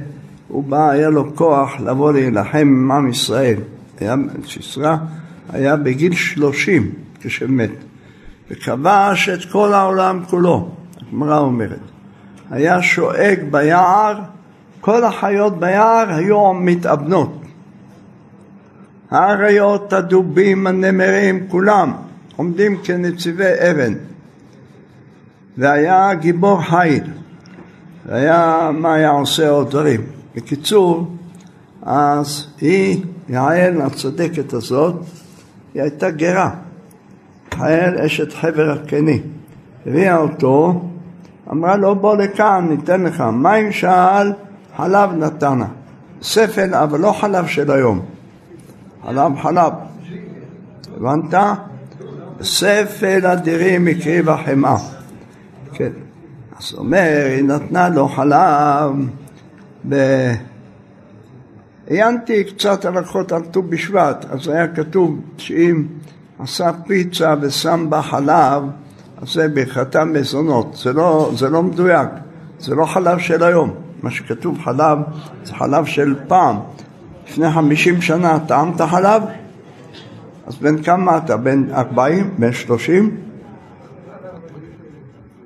הוא 0.48 0.64
בא, 0.64 0.90
היה 0.90 1.10
לו 1.10 1.36
כוח 1.36 1.80
לבוא 1.80 2.12
להילחם 2.12 2.58
עם 2.58 2.92
עם 2.92 3.10
ישראל. 3.10 3.56
היה, 4.00 4.14
סיסרא 4.48 4.96
היה 5.52 5.76
בגיל 5.76 6.14
שלושים 6.14 6.92
כשמת, 7.20 7.70
וכבש 8.50 9.28
את 9.28 9.50
כל 9.52 9.72
העולם 9.72 10.24
כולו, 10.24 10.68
הגמרא 11.00 11.38
אומרת. 11.38 11.78
היה 12.50 12.82
שואג 12.82 13.38
ביער, 13.50 14.20
כל 14.80 15.04
החיות 15.04 15.60
ביער 15.60 16.14
היו 16.14 16.54
מתאבנות. 16.54 17.40
האריות, 19.10 19.92
הדובים, 19.92 20.66
הנמרים, 20.66 21.46
כולם 21.48 21.92
עומדים 22.36 22.76
כנציבי 22.84 23.52
אבן. 23.70 23.94
והיה 25.58 26.14
גיבור 26.14 26.62
חיל, 26.62 27.04
והיה, 28.06 28.70
מה 28.72 28.94
היה 28.94 29.10
עושה 29.10 29.48
עוד 29.48 29.70
דברים. 29.70 30.00
בקיצור, 30.36 31.16
אז 31.84 32.46
היא, 32.60 33.04
יעל 33.28 33.82
הצדקת 33.82 34.52
הזאת, 34.52 34.94
היא 35.74 35.82
הייתה 35.82 36.10
גרה. 36.10 36.50
יעל 37.58 37.98
אשת 37.98 38.32
חבר 38.32 38.70
הקני. 38.70 39.20
הביאה 39.86 40.16
אותו, 40.16 40.82
אמרה 41.50 41.76
לו 41.76 41.96
בוא 41.96 42.16
לכאן, 42.16 42.66
ניתן 42.70 43.02
לך 43.02 43.20
מים 43.20 43.72
שאל, 43.72 44.32
חלב 44.76 45.12
נתנה. 45.12 45.66
ספל, 46.22 46.74
אבל 46.74 47.00
לא 47.00 47.12
חלב 47.12 47.46
של 47.46 47.70
היום. 47.70 48.00
חלב 49.06 49.32
חלב. 49.42 49.72
הבנת? 50.96 51.34
ספל 52.42 53.26
אדירים 53.26 53.88
הקריב 53.88 54.28
החמאה. 54.28 54.76
כן. 55.72 55.90
אז 56.58 56.74
אומר, 56.78 57.26
היא 57.26 57.44
נתנה 57.44 57.88
לו 57.88 58.08
חלב 58.08 58.90
ב... 59.88 59.94
עיינתי 61.86 62.44
קצת 62.44 62.84
הלכות 62.84 63.32
על 63.32 63.42
ט"ו 63.42 63.62
בשבט, 63.62 64.24
אז 64.30 64.48
היה 64.48 64.68
כתוב 64.68 65.20
שאם 65.36 65.84
עשה 66.38 66.70
פיצה 66.86 67.34
ושם 67.40 67.86
בה 67.90 68.02
חלב, 68.02 68.62
אז 69.22 69.32
זה 69.32 69.48
ברכתה 69.48 70.04
מזונות. 70.04 70.76
זה 70.82 70.92
לא, 70.92 71.30
זה 71.36 71.48
לא 71.48 71.62
מדויק, 71.62 72.08
זה 72.60 72.74
לא 72.74 72.86
חלב 72.86 73.18
של 73.18 73.42
היום. 73.42 73.74
מה 74.02 74.10
שכתוב 74.10 74.58
חלב 74.64 74.98
זה 75.44 75.54
חלב 75.54 75.84
של 75.84 76.14
פעם. 76.28 76.56
לפני 77.28 77.50
חמישים 77.50 78.02
שנה 78.02 78.38
טעמת 78.38 78.80
חלב? 78.80 79.22
אז 80.46 80.56
בן 80.56 80.82
כמה 80.82 81.16
אתה? 81.16 81.36
בן 81.36 81.64
ארבעים? 81.74 82.30
בן 82.38 82.52
שלושים? 82.52 83.16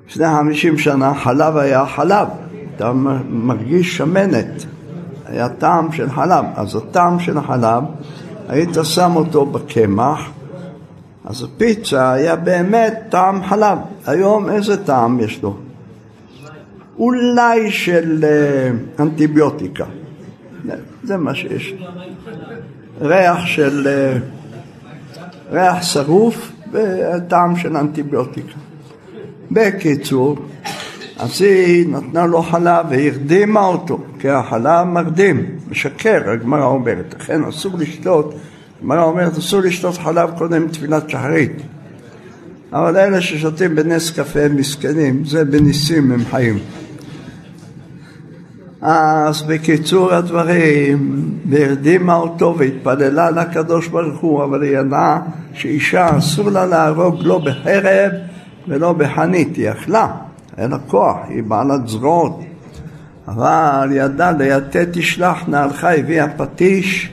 לפני 0.09 0.25
חמישים 0.27 0.77
שנה 0.77 1.13
חלב 1.15 1.57
היה 1.57 1.85
חלב, 1.85 2.27
אתה 2.75 2.91
מרגיש 3.29 3.97
שמנת. 3.97 4.65
היה 5.29 5.49
טעם 5.49 5.91
של 5.91 6.09
חלב. 6.09 6.45
אז 6.55 6.75
הטעם 6.75 7.19
של 7.19 7.37
החלב, 7.37 7.83
היית 8.49 8.77
שם 8.83 9.15
אותו 9.15 9.45
בקמח, 9.45 10.29
אז 11.25 11.43
הפיצה 11.43 12.11
היה 12.11 12.35
באמת 12.35 12.99
טעם 13.09 13.43
חלב. 13.43 13.77
היום 14.05 14.49
איזה 14.49 14.85
טעם 14.85 15.19
יש 15.19 15.43
לו? 15.43 15.57
אולי 16.97 17.71
של 17.71 18.23
uh, 18.23 19.01
אנטיביוטיקה. 19.01 19.85
זה 21.03 21.17
מה 21.17 21.35
שיש. 21.35 21.73
ריח 23.01 23.45
של... 23.45 23.87
Uh, 23.87 24.39
ריח 25.51 25.83
שרוף 25.83 26.51
וטעם 26.71 27.55
של 27.55 27.77
אנטיביוטיקה. 27.77 28.53
בקיצור, 29.51 30.37
אז 31.19 31.41
היא 31.41 31.87
נתנה 31.89 32.25
לו 32.25 32.41
חלב 32.41 32.85
והרדימה 32.89 33.65
אותו, 33.65 33.99
כי 34.19 34.29
החלב 34.29 34.87
מרדים, 34.87 35.45
משקר, 35.69 36.29
הגמרא 36.29 36.65
אומרת. 36.65 37.15
לכן 37.19 37.43
אסור 37.43 37.71
לשתות, 37.77 38.35
הגמרא 38.79 39.03
אומרת 39.03 39.37
אסור 39.37 39.61
לשתות 39.61 39.97
חלב 39.97 40.29
קודם 40.37 40.67
תפילת 40.67 41.09
שחרית. 41.09 41.61
אבל 42.73 42.97
אלה 42.97 43.21
ששותים 43.21 43.75
בנס 43.75 44.11
קפה 44.11 44.39
הם 44.39 44.55
מסכנים, 44.55 45.25
זה 45.25 45.45
בניסים 45.45 46.11
הם 46.11 46.25
חיים. 46.29 46.59
אז 48.81 49.41
בקיצור 49.41 50.13
הדברים, 50.13 51.29
והרדימה 51.49 52.15
אותו 52.15 52.55
והתפללה 52.57 53.31
לקדוש 53.31 53.87
ברוך 53.87 54.19
הוא, 54.19 54.43
אבל 54.43 54.63
היא 54.63 54.77
ידעה 54.77 55.21
שאישה 55.53 56.17
אסור 56.17 56.49
לה 56.49 56.65
להרוג 56.65 57.15
לא 57.19 57.37
בחרב 57.37 58.11
ולא 58.67 58.93
בחנית, 58.93 59.55
היא 59.55 59.71
אכלה, 59.71 60.07
אין 60.57 60.71
לה 60.71 60.77
כוח, 60.87 61.17
היא 61.27 61.43
בעלת 61.43 61.87
זרועות, 61.87 62.39
אבל 63.27 63.89
ידעה 63.91 64.31
ליתד 64.31 64.91
תשלחנה, 64.91 65.63
הלכה, 65.63 65.95
הביאה 65.95 66.27
פטיש 66.37 67.11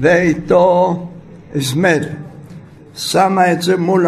ואיתו 0.00 1.06
אזמל, 1.56 2.04
שמה 2.96 3.52
את 3.52 3.62
זה 3.62 3.76
מול, 3.76 4.06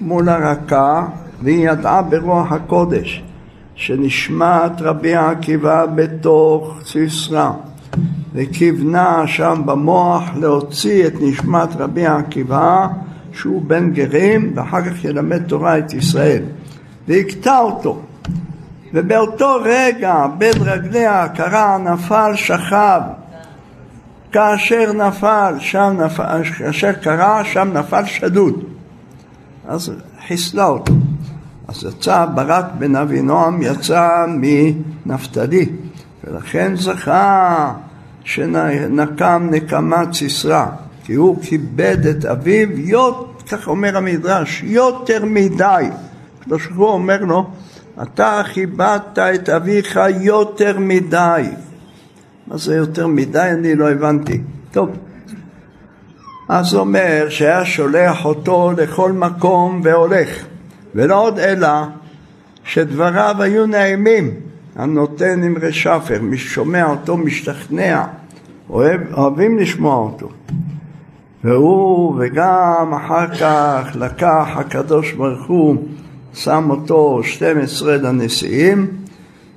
מול 0.00 0.28
הרקה 0.28 1.06
והיא 1.42 1.70
ידעה 1.70 2.02
ברוח 2.02 2.52
הקודש 2.52 3.22
שנשמעת 3.74 4.72
רבי 4.80 5.14
עקיבא 5.14 5.86
בתוך 5.86 6.80
סיסרא 6.84 7.50
וכיוונה 8.34 9.22
שם 9.26 9.62
במוח 9.64 10.24
להוציא 10.36 11.06
את 11.06 11.12
נשמת 11.20 11.76
רבי 11.78 12.06
עקיבא 12.06 12.86
שהוא 13.32 13.62
בן 13.66 13.90
גרים 13.90 14.52
ואחר 14.54 14.82
כך 14.82 15.04
ילמד 15.04 15.42
תורה 15.42 15.78
את 15.78 15.92
ישראל 15.92 16.42
והכתה 17.10 17.58
אותו. 17.58 18.02
ובאותו 18.94 19.56
רגע 19.64 20.26
בין 20.38 20.52
רגליה 20.60 21.28
קרע 21.28 21.78
נפל 21.78 22.32
שכב. 22.34 23.00
כאשר 24.32 24.92
נפל 24.92 25.54
שם 25.58 25.96
נפל, 26.04 26.42
כאשר 26.58 26.92
קרע 26.92 27.44
שם 27.44 27.70
נפל 27.72 28.04
שדוד. 28.04 28.64
אז 29.68 29.92
חיסלה 30.26 30.66
אותו. 30.66 30.92
אז 31.68 31.84
יצא 31.84 32.26
ברק 32.34 32.64
בן 32.78 32.96
אבינועם 32.96 33.62
יצא 33.62 34.26
מנפתלי. 34.28 35.66
ולכן 36.24 36.76
זכה 36.76 37.72
שנקם 38.24 39.48
נקמת 39.50 40.14
סיסרא 40.14 40.66
כי 41.04 41.14
הוא 41.14 41.42
כיבד 41.42 42.06
את 42.06 42.24
אביו, 42.24 42.80
יות, 42.80 43.42
כך 43.50 43.68
אומר 43.68 43.96
המדרש, 43.96 44.62
יותר 44.62 45.24
מדי. 45.24 45.84
הקדוש 46.40 46.66
ברוך 46.66 46.78
הוא 46.78 46.88
אומר 46.88 47.24
לו, 47.24 47.50
אתה 48.02 48.42
כיבדת 48.52 49.18
את 49.18 49.48
אביך 49.48 50.00
יותר 50.20 50.78
מדי. 50.78 51.42
מה 52.46 52.56
זה 52.56 52.76
יותר 52.76 53.06
מדי? 53.06 53.50
אני 53.52 53.74
לא 53.74 53.90
הבנתי. 53.90 54.40
טוב. 54.70 54.90
אז 56.48 56.74
אומר 56.74 57.26
שהיה 57.28 57.64
שולח 57.64 58.24
אותו 58.24 58.72
לכל 58.76 59.12
מקום 59.12 59.80
והולך. 59.84 60.44
ולא 60.94 61.22
עוד 61.22 61.38
אלא 61.38 61.68
שדבריו 62.64 63.36
היו 63.38 63.66
נעימים, 63.66 64.30
הנותן 64.76 65.42
עם 65.42 65.56
רשפר, 65.60 66.18
מי 66.22 66.38
ששומע 66.38 66.86
אותו 66.86 67.16
משתכנע, 67.16 68.04
אוהב, 68.70 69.00
אוהבים 69.12 69.58
לשמוע 69.58 69.96
אותו. 69.96 70.28
והוא 71.44 72.14
וגם 72.18 72.94
אחר 72.96 73.34
כך 73.34 73.90
לקח 73.94 74.48
הקדוש 74.54 75.12
ברוך 75.12 75.46
הוא, 75.46 75.76
שם 76.34 76.70
אותו 76.70 77.20
12 77.22 77.96
לנשיאים, 77.96 78.86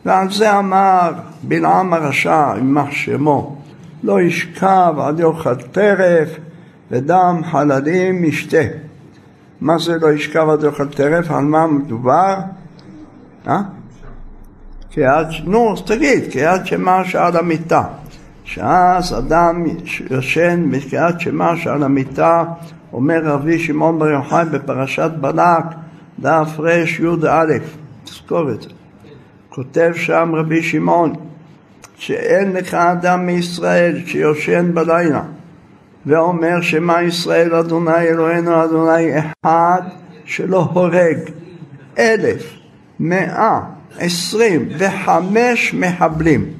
ועל 0.06 0.32
זה 0.32 0.60
אמר 0.60 1.12
בלעם 1.44 1.94
הרשע, 1.94 2.54
יימח 2.56 2.92
שמו, 2.92 3.56
לא 4.04 4.22
ישכב 4.22 4.94
עד 4.98 5.20
יאכל 5.20 5.56
טרף 5.56 6.30
ודם 6.92 7.42
חללים 7.52 8.24
ישתה. 8.24 8.64
מה 9.62 9.78
זה 9.78 9.98
לא 10.02 10.12
ישכב 10.12 10.50
עד 10.50 10.64
יאכל 10.64 10.88
טרף? 10.88 11.32
על 11.32 11.44
מה 11.44 11.68
מדובר? 11.68 12.36
אה? 13.48 13.62
עד, 14.98 15.28
נו, 15.46 15.74
אז 15.74 15.82
תגיד, 15.82 16.38
עד 16.38 16.66
שמה 16.66 17.06
שעל 17.06 17.38
המיטה. 17.38 17.84
שאז 18.44 19.18
אדם 19.18 19.64
ישן 20.12 20.72
בקריאת 20.72 21.20
שמע 21.20 21.56
שעל 21.56 21.84
המיטה, 21.84 22.44
אומר 22.94 23.22
רבי 23.24 23.60
שמעון 23.60 24.00
בר 24.00 24.10
יוחאי 24.10 24.46
בפרשת 24.52 25.12
בלק, 25.22 25.64
דף 26.20 26.60
רי"א, 26.60 27.46
תזכור 28.04 28.52
את 28.52 28.62
זה. 28.62 28.70
כותב 29.50 29.92
שם 29.96 30.32
רבי 30.36 30.64
שמעון, 30.64 31.14
שאין 31.96 32.52
לך 32.52 32.74
אדם 32.74 33.26
מישראל 33.26 34.02
שיושן 34.06 34.74
בלילה 34.74 35.24
ואומר 36.06 36.62
שמע 36.62 37.02
ישראל 37.02 37.56
אדוני 37.56 38.02
אלוהינו 38.02 38.64
אדוני 38.64 39.20
אחד 39.20 39.82
שלא 40.26 40.70
הורג 40.74 41.18
אלף 41.98 42.54
מאה 43.00 43.60
עשרים 44.00 44.70
וחמש 44.78 45.74
מחבלים. 45.74 46.54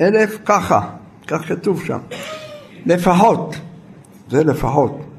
אלף 0.00 0.38
ככה, 0.44 0.80
כך 1.26 1.48
כתוב 1.48 1.84
שם, 1.84 1.98
לפחות, 2.86 3.56
זה 4.30 4.44
לפחות, 4.44 5.09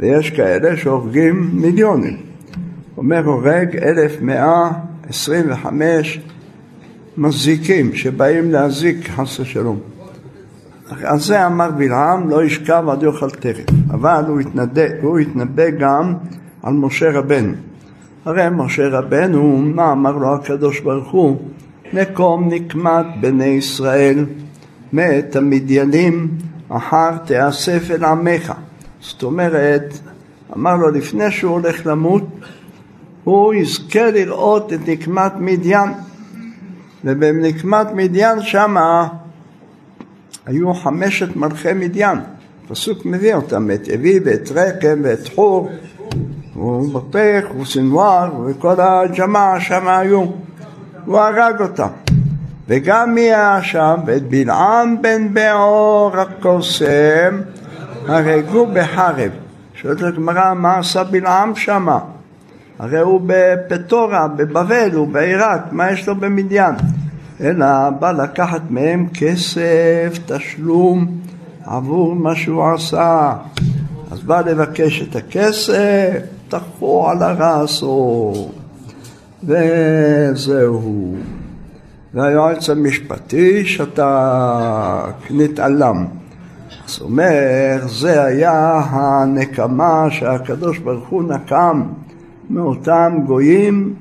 ויש 0.00 0.30
כאלה 0.30 0.76
שהורגים 0.76 1.50
מיליונים, 1.52 2.16
אומר 2.96 3.24
הורג 3.24 3.76
אלף 3.76 4.12
מאה 4.20 4.70
עשרים 5.08 5.44
וחמש 5.48 6.20
מזיקים 7.16 7.94
שבאים 7.94 8.50
להזיק 8.50 9.08
חס 9.08 9.40
ושלום. 9.40 9.78
על 11.04 11.18
זה 11.18 11.46
אמר 11.46 11.70
בלעם 11.70 12.30
לא 12.30 12.44
ישכב 12.44 12.84
עד 12.88 13.02
יאכל 13.02 13.30
טרף, 13.30 13.64
אבל 13.90 14.24
הוא, 14.28 14.40
התנבא, 14.40 14.82
הוא 15.02 15.18
התנבא 15.18 15.70
גם 15.70 16.14
על 16.62 16.72
משה 16.72 17.10
רבנו. 17.10 17.52
הרי 18.24 18.42
משה 18.52 18.88
רבנו, 18.88 19.58
מה 19.58 19.92
אמר 19.92 20.16
לו 20.16 20.34
הקדוש 20.34 20.80
ברוך 20.80 21.10
הוא? 21.10 21.36
מקום 21.92 22.48
נקמת 22.48 23.06
בני 23.20 23.44
ישראל 23.44 24.26
מאת 24.92 25.36
המדיינים 25.36 26.28
אחר 26.68 27.16
תאסף 27.26 27.90
אל 27.90 28.04
עמך. 28.04 28.52
זאת 29.02 29.22
אומרת, 29.22 29.98
אמר 30.56 30.76
לו 30.76 30.90
לפני 30.90 31.30
שהוא 31.30 31.52
הולך 31.52 31.86
למות, 31.86 32.22
הוא 33.24 33.54
יזכה 33.54 34.10
לראות 34.10 34.72
את 34.72 34.88
נקמת 34.88 35.32
מדיין. 35.38 35.90
ובנקמת 37.04 37.86
מדיין 37.94 38.42
שמה 38.42 39.08
היו 40.46 40.74
חמשת 40.74 41.36
מלכי 41.36 41.72
מדיין. 41.72 42.18
הפסוק 42.64 43.06
מביא 43.06 43.34
אותם, 43.34 43.70
את 43.70 43.88
אבי 43.94 44.20
ואת 44.24 44.50
רקם 44.54 45.00
ואת 45.02 45.28
חור 45.34 45.70
ובטח 46.56 47.44
וסנוואר 47.60 48.30
וכל 48.46 48.74
הג'מעה 48.78 49.60
שם 49.60 49.88
היו. 49.88 50.24
הוא 51.04 51.18
הרג 51.18 51.60
אותם. 51.60 51.88
וגם 52.68 53.14
מי 53.14 53.20
היה 53.20 53.62
שם? 53.62 53.94
ואת 54.06 54.22
בלעם 54.22 55.02
בן 55.02 55.34
בעור 55.34 56.16
הקוסם 56.16 57.40
הרגו 58.06 58.66
בחרב. 58.66 59.30
שואלת 59.74 60.02
הגמרא 60.02 60.54
מה 60.54 60.78
עשה 60.78 61.04
בלעם 61.04 61.54
שמה? 61.56 61.98
הרי 62.78 62.98
הוא 62.98 63.20
בפטורה, 63.26 64.28
בבבל, 64.28 64.90
הוא 64.94 65.08
בעיראק, 65.08 65.60
מה 65.70 65.90
יש 65.90 66.08
לו 66.08 66.14
במדיין? 66.14 66.74
אלא 67.40 67.90
בא 67.90 68.12
לקחת 68.12 68.60
מהם 68.70 69.06
כסף, 69.14 70.18
תשלום 70.26 71.06
עבור 71.64 72.14
מה 72.14 72.34
שהוא 72.34 72.64
עשה. 72.74 73.32
אז 74.10 74.22
בא 74.22 74.40
לבקש 74.40 75.02
את 75.02 75.16
הכסף, 75.16 76.18
תחו 76.48 77.10
על 77.10 77.22
הרסו. 77.22 78.32
וזהו. 79.44 81.16
והיועץ 82.14 82.70
המשפטי 82.70 83.66
שתק, 83.66 84.02
נתעלם. 85.30 86.06
אז 86.86 87.02
אומר, 87.02 87.86
זה 87.86 88.24
היה 88.24 88.80
הנקמה 88.90 90.06
שהקדוש 90.10 90.78
ברוך 90.78 91.08
הוא 91.08 91.22
נקם 91.22 91.82
מאותם 92.50 93.18
גויים 93.26 93.94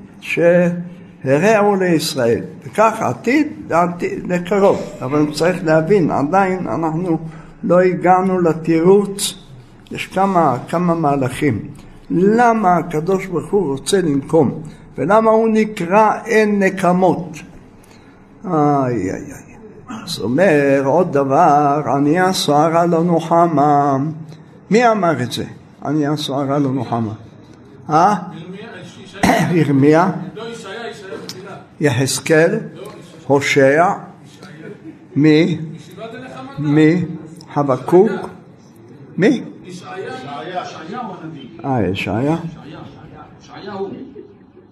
הרעו 1.23 1.75
לישראל. 1.75 2.43
וכך 2.63 2.97
עתיד 3.01 3.47
לקרוב, 4.27 4.81
אבל 5.01 5.33
צריך 5.33 5.63
להבין, 5.63 6.11
עדיין 6.11 6.67
אנחנו 6.67 7.17
לא 7.63 7.79
הגענו 7.79 8.41
לתירוץ, 8.41 9.33
יש 9.91 10.07
כמה, 10.07 10.57
כמה 10.69 10.95
מהלכים. 10.95 11.59
למה 12.09 12.77
הקדוש 12.77 13.25
ברוך 13.25 13.51
הוא 13.51 13.67
רוצה 13.71 14.01
לנקום, 14.01 14.61
ולמה 14.97 15.31
הוא 15.31 15.49
נקרא 15.49 16.11
אין 16.25 16.63
נקמות. 16.63 17.37
איי 18.45 19.11
איי 19.11 19.11
איי. 19.11 19.50
זאת 20.05 20.23
אומרת, 20.23 20.85
עוד 20.85 21.13
דבר, 21.13 21.81
ענייה 21.95 22.33
סוערה 22.33 22.85
לא 22.85 23.03
נוחמה. 23.03 23.97
מי 24.69 24.87
אמר 24.91 25.23
את 25.23 25.31
זה? 25.31 25.45
ענייה 25.85 26.17
סוערה 26.17 26.59
לא 26.59 26.71
נוחמה. 26.71 27.13
אה? 27.89 28.15
ירמיה? 29.51 30.11
יחזקאל? 31.79 32.59
הושע? 33.27 33.93
מי? 35.15 35.59
מי? 36.59 37.05
חבקוק? 37.53 38.11
מי? 39.17 39.43
אה, 41.65 41.87
ישעיה? 41.91 42.37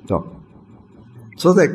טוב. 0.06 0.24
צודק. 1.36 1.72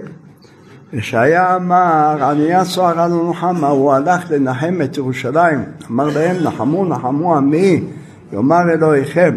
ישעיה 0.94 1.56
אמר, 1.56 2.24
ענייה 2.24 2.64
סוערה 2.64 3.08
לו 3.08 3.30
נחמה, 3.30 3.68
הוא 3.68 3.92
הלך 3.92 4.30
לנחם 4.30 4.78
את 4.84 4.96
ירושלים, 4.96 5.64
אמר 5.90 6.08
להם, 6.14 6.36
נחמו 6.42 6.84
נחמו 6.84 7.36
עמי, 7.36 7.84
יאמר 8.32 8.70
אלוהיכם. 8.72 9.34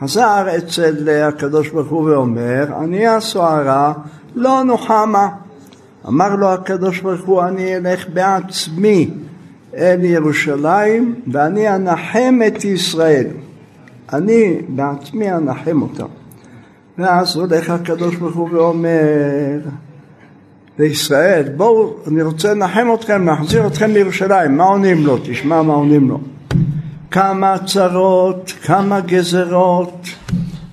חזר 0.00 0.46
אצל 0.58 1.08
הקדוש 1.28 1.68
ברוך 1.68 1.88
הוא 1.88 2.10
ואומר, 2.10 2.66
ענייה 2.80 3.20
סוערה 3.20 3.92
לא 4.34 4.62
נוחמה. 4.62 5.28
אמר 6.08 6.36
לו 6.36 6.48
הקדוש 6.48 7.00
ברוך 7.00 7.24
הוא, 7.24 7.42
אני 7.42 7.76
אלך 7.76 8.08
בעצמי 8.08 9.10
אל 9.76 10.04
ירושלים 10.04 11.14
ואני 11.32 11.74
אנחם 11.74 12.38
את 12.46 12.64
ישראל. 12.64 13.26
אני 14.12 14.58
בעצמי 14.68 15.32
אנחם 15.32 15.82
אותם. 15.82 16.06
ואז 16.98 17.36
הולך 17.36 17.70
הקדוש 17.70 18.16
ברוך 18.16 18.36
הוא 18.36 18.48
ואומר 18.52 19.58
לישראל, 20.78 21.48
בואו, 21.56 21.96
אני 22.06 22.22
רוצה 22.22 22.54
לנחם 22.54 22.88
אתכם, 22.94 23.26
להחזיר 23.26 23.66
אתכם 23.66 23.90
לירושלים. 23.90 24.56
מה 24.56 24.64
עונים 24.64 25.06
לו? 25.06 25.18
תשמע 25.18 25.62
מה 25.62 25.74
עונים 25.74 26.08
לו. 26.08 26.20
כמה 27.10 27.56
צרות, 27.66 28.52
כמה 28.62 29.00
גזרות, 29.00 30.06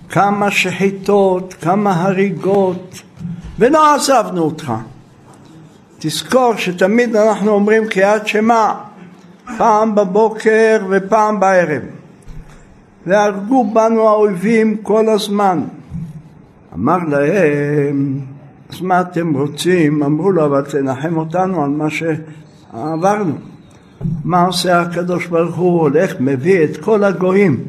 כמה 0.10 0.52
שחיטות, 0.52 1.54
כמה 1.62 2.02
הריגות, 2.04 3.02
ולא 3.60 3.96
עזבנו 3.96 4.42
אותך. 4.42 4.74
תזכור 6.00 6.54
שתמיד 6.58 7.16
אנחנו 7.16 7.52
אומרים 7.52 7.88
קריאת 7.88 8.28
שמע, 8.28 8.74
פעם 9.58 9.96
בבוקר 9.96 10.86
ופעם 10.90 11.40
בערב. 11.40 11.82
והרגו 13.08 13.72
בנו 13.74 14.10
האויבים 14.10 14.78
כל 14.78 15.10
הזמן. 15.10 15.64
אמר 16.74 16.98
להם, 17.08 18.20
אז 18.70 18.82
מה 18.82 19.02
אתם 19.02 19.34
רוצים? 19.34 20.04
אמרו 20.04 20.32
לו, 20.32 20.46
אבל 20.46 20.62
תנחם 20.62 21.18
אותנו 21.18 21.64
על 21.64 21.70
מה 21.70 21.88
שעברנו. 21.90 23.36
מה 24.24 24.42
עושה 24.46 24.82
הקדוש 24.82 25.28
ברוך 25.28 25.56
הוא? 25.56 25.80
הולך, 25.80 26.14
מביא 26.20 26.64
את 26.64 26.78
כל 26.78 27.04
הגויים 27.04 27.66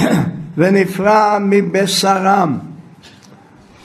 ונפרע 0.58 1.38
מבשרם 1.40 2.58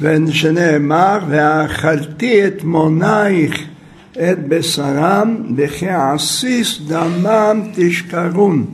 ושנאמר 0.02 1.20
ואכלתי 1.28 2.48
את 2.48 2.64
מונייך 2.64 3.68
את 4.12 4.48
בשרם 4.48 5.36
וכעסיס 5.58 6.82
דמם 6.88 7.62
תשכרון 7.76 8.66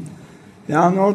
יענו 0.69 1.11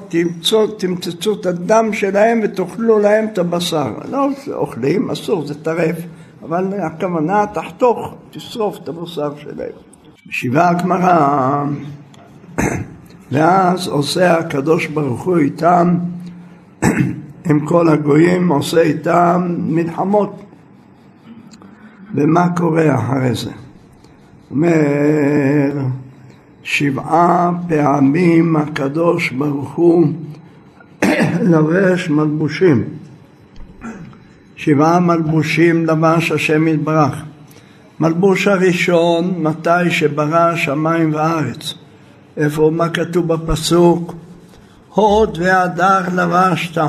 תמצצו 0.76 1.34
את 1.40 1.46
הדם 1.46 1.92
שלהם 1.92 2.40
ותאכלו 2.42 2.98
להם 2.98 3.26
את 3.32 3.38
הבשר. 3.38 3.92
לא 4.10 4.28
אוכלים, 4.52 5.10
אסור, 5.10 5.46
זה 5.46 5.54
טרף 5.54 5.96
אבל 6.44 6.80
הכוונה 6.80 7.44
תחתוך, 7.54 8.14
תשרוף 8.30 8.78
את 8.82 8.88
הבשר 8.88 9.32
שלהם. 9.36 9.72
משיבה 10.26 10.68
הגמרא 10.68 11.64
ואז 13.32 13.88
עושה 13.88 14.38
הקדוש 14.38 14.86
ברוך 14.86 15.22
הוא 15.22 15.38
איתם 15.38 15.96
עם 17.50 17.66
כל 17.66 17.88
הגויים 17.88 18.48
עושה 18.48 18.80
איתם 18.80 19.56
מלחמות. 19.58 20.42
ומה 22.14 22.48
קורה 22.56 22.94
אחרי 22.94 23.34
זה? 23.34 23.50
אומר 24.50 25.72
שבעה 26.64 27.50
פעמים 27.68 28.56
הקדוש 28.56 29.30
ברוך 29.30 29.74
הוא 29.74 30.06
לבש 31.52 32.10
מלבושים. 32.10 32.84
שבעה 34.56 35.00
מלבושים 35.00 35.86
לבש 35.86 36.32
השם 36.32 36.68
יתברך. 36.68 37.22
מלבוש 38.00 38.48
הראשון 38.48 39.34
מתי 39.42 39.90
שברא 39.90 40.56
שמיים 40.56 41.14
וארץ 41.14 41.74
איפה? 42.36 42.70
מה 42.74 42.88
כתוב 42.88 43.34
בפסוק? 43.34 44.14
הוד 44.94 45.38
והדר 45.40 46.00
לבשת. 46.14 46.82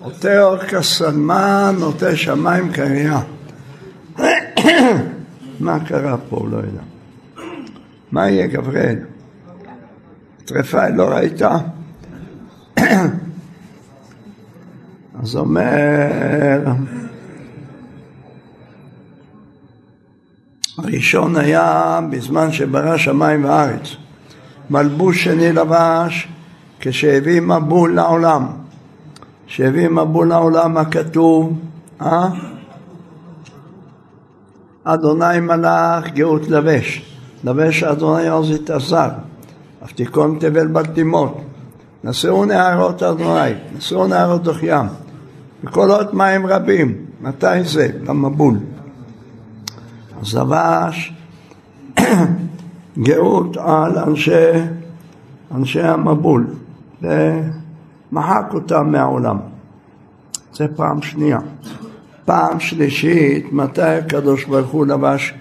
עוטה 0.00 0.42
אור 0.42 0.56
כסלמן 0.56 1.74
עוטה 1.80 2.16
שמיים 2.16 2.72
קריאה 2.72 3.20
מה 5.60 5.80
קרה 5.80 6.16
פה? 6.28 6.46
לא 6.50 6.56
יודע 6.56 6.89
מה 8.12 8.30
יהיה 8.30 8.46
גבריאל? 8.46 8.98
טרפה 10.44 10.88
לא 10.88 11.08
ראית? 11.08 11.42
אז 15.22 15.36
אומר 15.36 16.64
הראשון 20.78 21.36
היה 21.36 22.00
בזמן 22.10 22.52
שברא 22.52 22.96
שמיים 22.96 23.44
וארץ. 23.44 23.96
מלבוש 24.70 25.24
שני 25.24 25.52
לבש 25.52 26.28
כשהביא 26.80 27.40
מבול 27.40 27.94
לעולם. 27.94 28.46
כשהביא 29.46 29.88
מבול 29.88 30.28
לעולם 30.28 30.76
הכתוב, 30.76 31.58
אה? 32.02 32.28
אדוני 34.84 35.40
מלאך 35.40 36.08
גאות 36.14 36.48
לבש. 36.48 37.09
לבש 37.44 37.82
אדוני 37.82 38.28
עוז 38.28 38.50
את 38.50 38.70
הזר. 38.70 39.08
אף 39.84 39.92
תיקון 39.92 40.36
תבל 40.40 40.66
בתימות. 40.66 41.40
נשאו 42.04 42.44
נהרות 42.44 43.02
אדוני, 43.02 43.50
נשאו 43.76 44.06
נהרות 44.06 44.42
דוח 44.42 44.62
ים. 44.62 44.86
וקולות 45.64 46.14
מים 46.14 46.46
רבים. 46.46 46.94
מתי 47.20 47.64
זה? 47.64 47.88
במבול. 48.06 48.58
אז 50.20 50.34
לבש 50.34 51.12
גאות 53.06 53.56
על 53.56 53.98
אנשי, 53.98 54.52
אנשי 55.54 55.80
המבול 55.80 56.46
ומחק 57.02 58.50
אותם 58.54 58.92
מהעולם. 58.92 59.38
זה 60.54 60.66
פעם 60.76 61.02
שנייה. 61.02 61.38
פעם 62.24 62.60
שלישית, 62.60 63.52
מתי 63.52 63.82
הקדוש 63.82 64.44
ברוך 64.44 64.70
הוא 64.70 64.86
לבש 64.86 65.34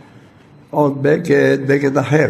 עוד 0.71 1.03
בגד, 1.03 1.57
בגד 1.67 1.97
אחר? 1.97 2.27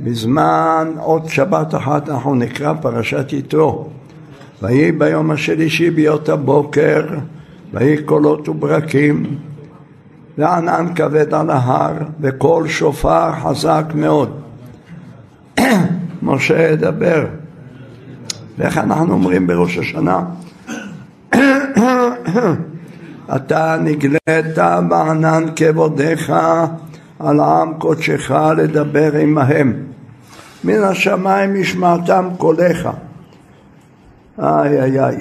בזמן 0.00 0.92
עוד 0.98 1.28
שבת 1.28 1.74
אחת 1.74 2.08
אנחנו 2.08 2.34
נקרא 2.34 2.72
פרשת 2.80 3.32
יתרו. 3.32 3.88
ויהי 4.62 4.92
ביום 4.92 5.30
השלישי 5.30 5.90
ביות 5.90 6.28
הבוקר, 6.28 7.06
ויהי 7.72 8.02
קולות 8.02 8.48
וברקים, 8.48 9.36
וענן 10.38 10.86
כבד 10.94 11.34
על 11.34 11.50
ההר, 11.50 11.94
וקול 12.20 12.68
שופר 12.68 13.32
חזק 13.32 13.84
מאוד. 13.94 14.40
משה 16.22 16.68
ידבר. 16.68 17.26
ואיך 18.58 18.78
אנחנו 18.78 19.12
אומרים 19.12 19.46
בראש 19.46 19.78
השנה? 19.78 20.20
אתה 23.36 23.76
נגלית 23.80 24.58
בענן 24.88 25.44
כבודיך 25.56 26.32
על 27.22 27.40
עם 27.40 27.74
קודשך 27.78 28.30
לדבר 28.56 29.16
עמהם. 29.16 29.72
מן 30.64 30.82
השמיים 30.82 31.56
ישמעתם 31.56 32.28
קולך. 32.38 32.88
איי 34.38 34.82
איי 34.82 35.04
איי. 35.04 35.16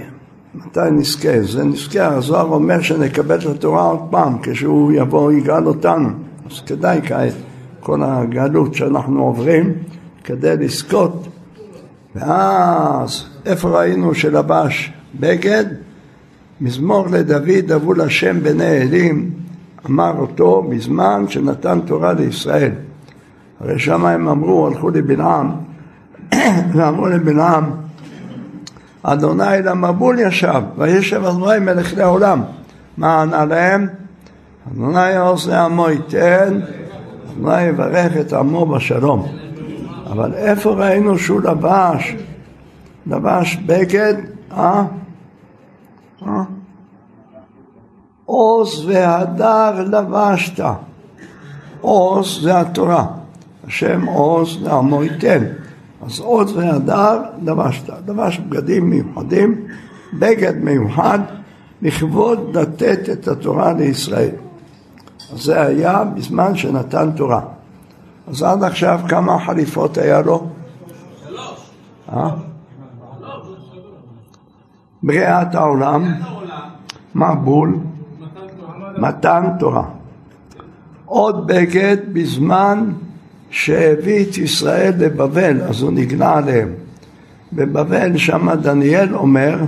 מתי 0.56 0.80
נזכה? 0.92 1.42
זה 1.42 1.64
נזכה, 1.64 2.08
הזוהר 2.08 2.46
אומר 2.46 2.82
שנקבל 2.82 3.40
את 3.40 3.46
התורה 3.46 3.84
עוד 3.84 4.00
פעם, 4.10 4.38
כשהוא 4.44 4.92
יבוא 4.92 5.32
יגאל 5.32 5.68
אותנו. 5.68 6.10
אז 6.52 6.62
כדאי 6.66 7.00
כעת, 7.06 7.34
כל 7.80 8.04
הגלות 8.04 8.74
שאנחנו 8.76 9.24
עוברים, 9.24 9.74
כדי 10.24 10.58
לזכות. 10.58 11.28
ואז, 12.16 13.24
איפה 13.46 13.70
ראינו 13.70 14.16
שלבש 14.16 14.94
בגד? 15.20 15.66
מזמור 16.62 17.08
לדוד 17.08 17.72
אבו 17.76 17.94
לשם 17.94 18.40
בני 18.44 18.82
אלים, 18.82 19.32
אמר 19.90 20.14
אותו 20.18 20.64
בזמן 20.70 21.26
שנתן 21.28 21.80
תורה 21.86 22.14
לישראל. 22.14 22.72
הרי 23.60 23.80
שם 23.80 24.06
הם 24.06 24.28
אמרו, 24.28 24.68
הלכו 24.68 24.90
לבלעם, 24.90 25.52
ואמרו 26.74 27.08
לבלעם, 27.08 27.72
אדוני 29.04 29.62
למבול 29.64 30.20
ישב, 30.20 30.62
וישב 30.78 31.24
אדוני 31.26 31.60
מלך 31.60 31.94
לעולם. 31.98 32.42
מה 32.98 33.22
ענה 33.22 33.46
להם? 33.46 33.88
אדוני 34.72 35.18
עושה 35.18 35.66
עמו 35.66 35.90
ייתן, 35.90 36.60
אדוני 37.32 37.62
יברך 37.62 38.18
את 38.18 38.34
עמו 38.34 38.66
בשלום. 38.66 39.28
אבל 40.12 40.34
איפה 40.34 40.72
ראינו 40.72 41.18
שהוא 41.18 41.42
לבש? 41.42 42.16
לבש 43.08 43.58
בגד, 43.66 44.14
אה? 44.58 44.84
עוז 48.32 48.86
והדר 48.86 49.84
לבשת. 49.84 50.64
עוז 51.82 52.40
זה 52.42 52.60
התורה. 52.60 53.06
השם 53.68 54.06
עוז 54.06 54.58
לעמו 54.62 55.04
ייתן. 55.04 55.44
אז 56.06 56.20
עוז 56.20 56.58
והדר 56.58 57.22
לבשת. 57.44 57.90
לבש 58.08 58.38
בגדים 58.38 58.90
מיוחדים, 58.90 59.68
בגד 60.14 60.64
מיוחד, 60.64 61.20
לכבוד 61.82 62.58
לתת 62.58 63.10
את 63.10 63.28
התורה 63.28 63.74
לישראל. 63.74 64.36
אז 65.34 65.44
זה 65.44 65.62
היה 65.62 66.04
בזמן 66.04 66.56
שנתן 66.56 67.12
תורה. 67.12 67.42
אז 68.28 68.44
עד 68.44 68.64
עכשיו 68.64 69.00
כמה 69.10 69.46
חליפות 69.46 69.98
היה 69.98 70.22
לו? 70.22 70.48
שלוש. 71.26 71.72
אה? 72.10 72.30
בריאת 75.04 75.56
העולם, 75.56 76.14
מבול, 77.16 77.80
מתן 79.02 79.44
תורה. 79.60 79.84
עוד 81.06 81.48
בגד 81.48 81.98
בזמן 82.14 82.92
שהביא 83.50 84.26
את 84.26 84.38
ישראל 84.38 84.94
לבבל, 84.98 85.62
אז 85.62 85.82
הוא 85.82 85.92
נגלה 85.92 86.38
עליהם. 86.38 86.70
בבבל 87.54 88.18
שם 88.18 88.50
דניאל 88.62 89.16
אומר, 89.16 89.60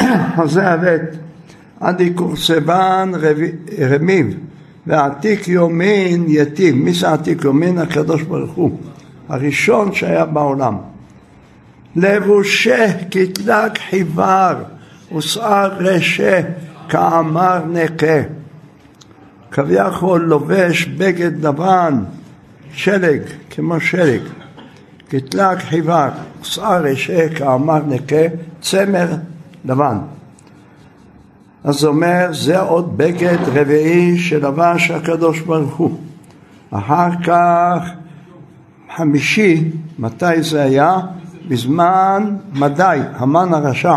זה 0.44 0.68
הבט, 0.68 1.16
עדי 1.80 2.14
קורסבן 2.14 3.12
רמיב, 3.90 4.36
ועתיק 4.86 5.48
יומין 5.48 6.24
יתיב. 6.28 6.76
מי 6.76 6.92
זה 6.92 7.12
עתיק 7.12 7.44
יומין? 7.44 7.78
הקדוש 7.78 8.22
ברוך 8.22 8.52
הוא, 8.52 8.78
הראשון 9.28 9.92
שהיה 9.92 10.24
בעולם. 10.24 10.76
לבושה 11.96 12.86
כתלק 13.10 13.78
חיוור 13.90 14.54
ושער 15.16 15.76
רשה 15.78 16.40
כאמר 16.88 17.64
נקה. 17.64 18.20
כביכול 19.50 20.20
לובש 20.20 20.84
בגד 20.84 21.46
לבן, 21.46 22.04
שלג, 22.72 23.20
כמו 23.50 23.80
שלג. 23.80 24.20
כתלק 25.10 25.58
חיוור 25.58 26.08
ושער 26.40 26.84
רשה 26.84 27.34
כאמר 27.34 27.80
נקה, 27.86 28.26
צמר 28.60 29.08
לבן. 29.64 29.98
אז 31.64 31.84
אומר, 31.84 32.28
זה 32.32 32.60
עוד 32.60 32.98
בגד 32.98 33.38
רביעי 33.46 34.18
שלבש 34.18 34.90
הקדוש 34.90 35.40
ברוך 35.40 35.74
הוא. 35.74 35.98
אחר 36.70 37.08
כך, 37.24 37.90
חמישי, 38.96 39.70
מתי 39.98 40.42
זה 40.42 40.62
היה? 40.62 40.98
בזמן 41.48 42.36
מדי, 42.52 42.98
המן 43.16 43.54
הרשע, 43.54 43.96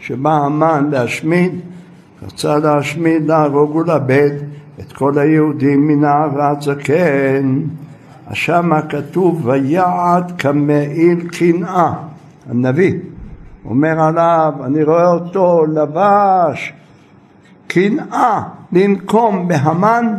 שבא 0.00 0.32
המן 0.32 0.88
להשמיד, 0.90 1.60
רצה 2.22 2.58
להשמיד, 2.58 3.26
להרוג 3.26 3.76
ולאבד 3.76 4.30
את 4.80 4.92
כל 4.92 5.18
היהודים 5.18 5.88
מנער 5.88 6.28
ועד 6.34 6.60
זקן. 6.60 7.60
שמה 8.32 8.82
כתוב 8.82 9.46
ויעד 9.46 10.32
כמעיל 10.38 11.28
קנאה, 11.28 11.92
הנביא 12.50 12.94
אומר 13.64 14.00
עליו, 14.00 14.52
אני 14.64 14.82
רואה 14.82 15.12
אותו 15.12 15.66
לבש 15.66 16.72
קנאה 17.66 18.42
לנקום 18.72 19.48
בהמן 19.48 20.14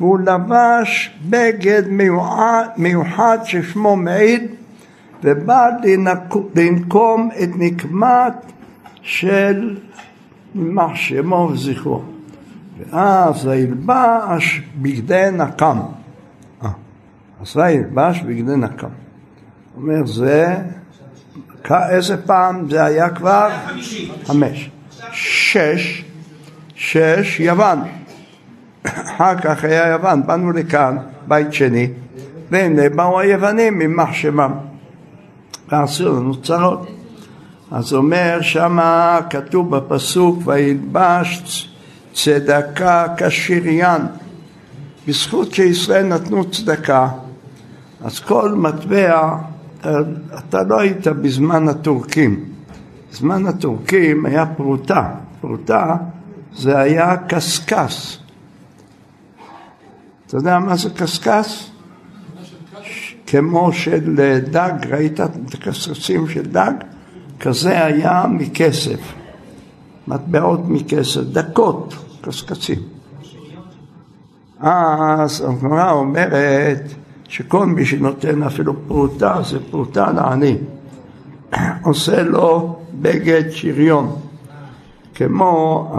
והוא 0.00 0.18
לבש 0.18 1.18
בגד 1.28 1.82
מיוחד, 1.88 2.64
מיוחד 2.76 3.38
ששמו 3.44 3.96
מעיד 3.96 4.42
ובא 5.24 5.68
לנקום 6.54 7.30
את 7.42 7.48
נקמת 7.58 8.34
של 9.02 9.76
יימח 10.56 10.94
שמו 10.94 11.50
וזכרו. 11.52 12.02
ואז 12.78 13.46
וילבש 13.46 14.62
בגדי 14.82 15.28
נקם. 15.32 15.78
אה, 16.62 16.68
אז 17.40 17.56
וילבש 17.56 18.20
בגדי 18.20 18.56
נקם. 18.56 18.88
אומר 19.76 20.06
זה, 20.06 20.56
איזה 21.70 22.26
פעם 22.26 22.70
זה 22.70 22.84
היה 22.84 23.10
כבר? 23.10 23.48
חמש. 24.24 24.70
שש, 25.12 26.04
שש, 26.74 27.40
יוון. 27.40 27.78
אחר 28.84 29.36
כך 29.36 29.64
היה 29.64 29.88
יוון, 29.88 30.26
באנו 30.26 30.52
לכאן, 30.52 30.96
בית 31.28 31.52
שני, 31.52 31.90
והנה 32.50 32.88
באו 32.88 33.20
היוונים 33.20 33.80
עם 33.80 33.96
מחשמם. 33.96 34.52
ועשו 35.68 36.16
לנו 36.16 36.42
צרות. 36.42 36.95
אז 37.70 37.92
אומר 37.92 38.38
שמה 38.40 39.20
כתוב 39.30 39.76
בפסוק 39.76 40.38
וילבש 40.44 41.68
צדקה 42.12 43.06
כשריין 43.16 44.02
בזכות 45.08 45.54
שישראל 45.54 46.06
נתנו 46.06 46.50
צדקה 46.50 47.08
אז 48.04 48.20
כל 48.20 48.54
מטבע 48.54 49.38
אתה 50.38 50.62
לא 50.68 50.80
היית 50.80 51.08
בזמן 51.08 51.68
הטורקים 51.68 52.44
בזמן 53.12 53.46
הטורקים 53.46 54.26
היה 54.26 54.46
פרוטה 54.46 55.14
פרוטה 55.40 55.96
זה 56.56 56.78
היה 56.78 57.16
קשקש 57.28 58.18
אתה 60.26 60.36
יודע 60.36 60.58
מה 60.58 60.76
זה 60.76 60.90
קשקש? 60.90 61.72
כמו 63.26 63.72
של 63.72 64.20
דג, 64.50 64.72
ראית 64.88 65.20
את 65.20 65.54
הקשקשים 65.54 66.28
של 66.28 66.42
דג? 66.42 66.72
כזה 67.40 67.84
היה 67.84 68.24
מכסף, 68.30 69.00
מטבעות 70.08 70.60
מכסף, 70.68 71.20
דקות, 71.20 71.94
קשקשים. 72.20 72.78
אז 74.60 75.44
הגמרא 75.48 75.92
אומרת 75.92 76.82
שכל 77.28 77.66
מי 77.66 77.86
שנותן 77.86 78.42
אפילו 78.42 78.74
פרוטה, 78.86 79.36
זה 79.44 79.58
פרוטה 79.70 80.12
לעני, 80.12 80.56
עושה 81.82 82.22
לו 82.22 82.78
בגד 83.00 83.50
שריון, 83.50 84.16
כמו 85.14 85.90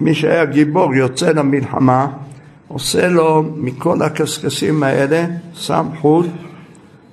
מי 0.00 0.14
שהיה 0.14 0.44
גיבור 0.44 0.94
יוצא 0.94 1.30
למלחמה 1.30 2.06
עושה 2.68 3.08
לו 3.08 3.44
מכל 3.56 4.02
הקשקשים 4.02 4.82
האלה, 4.82 5.26
שם 5.54 5.86
חוט 6.00 6.26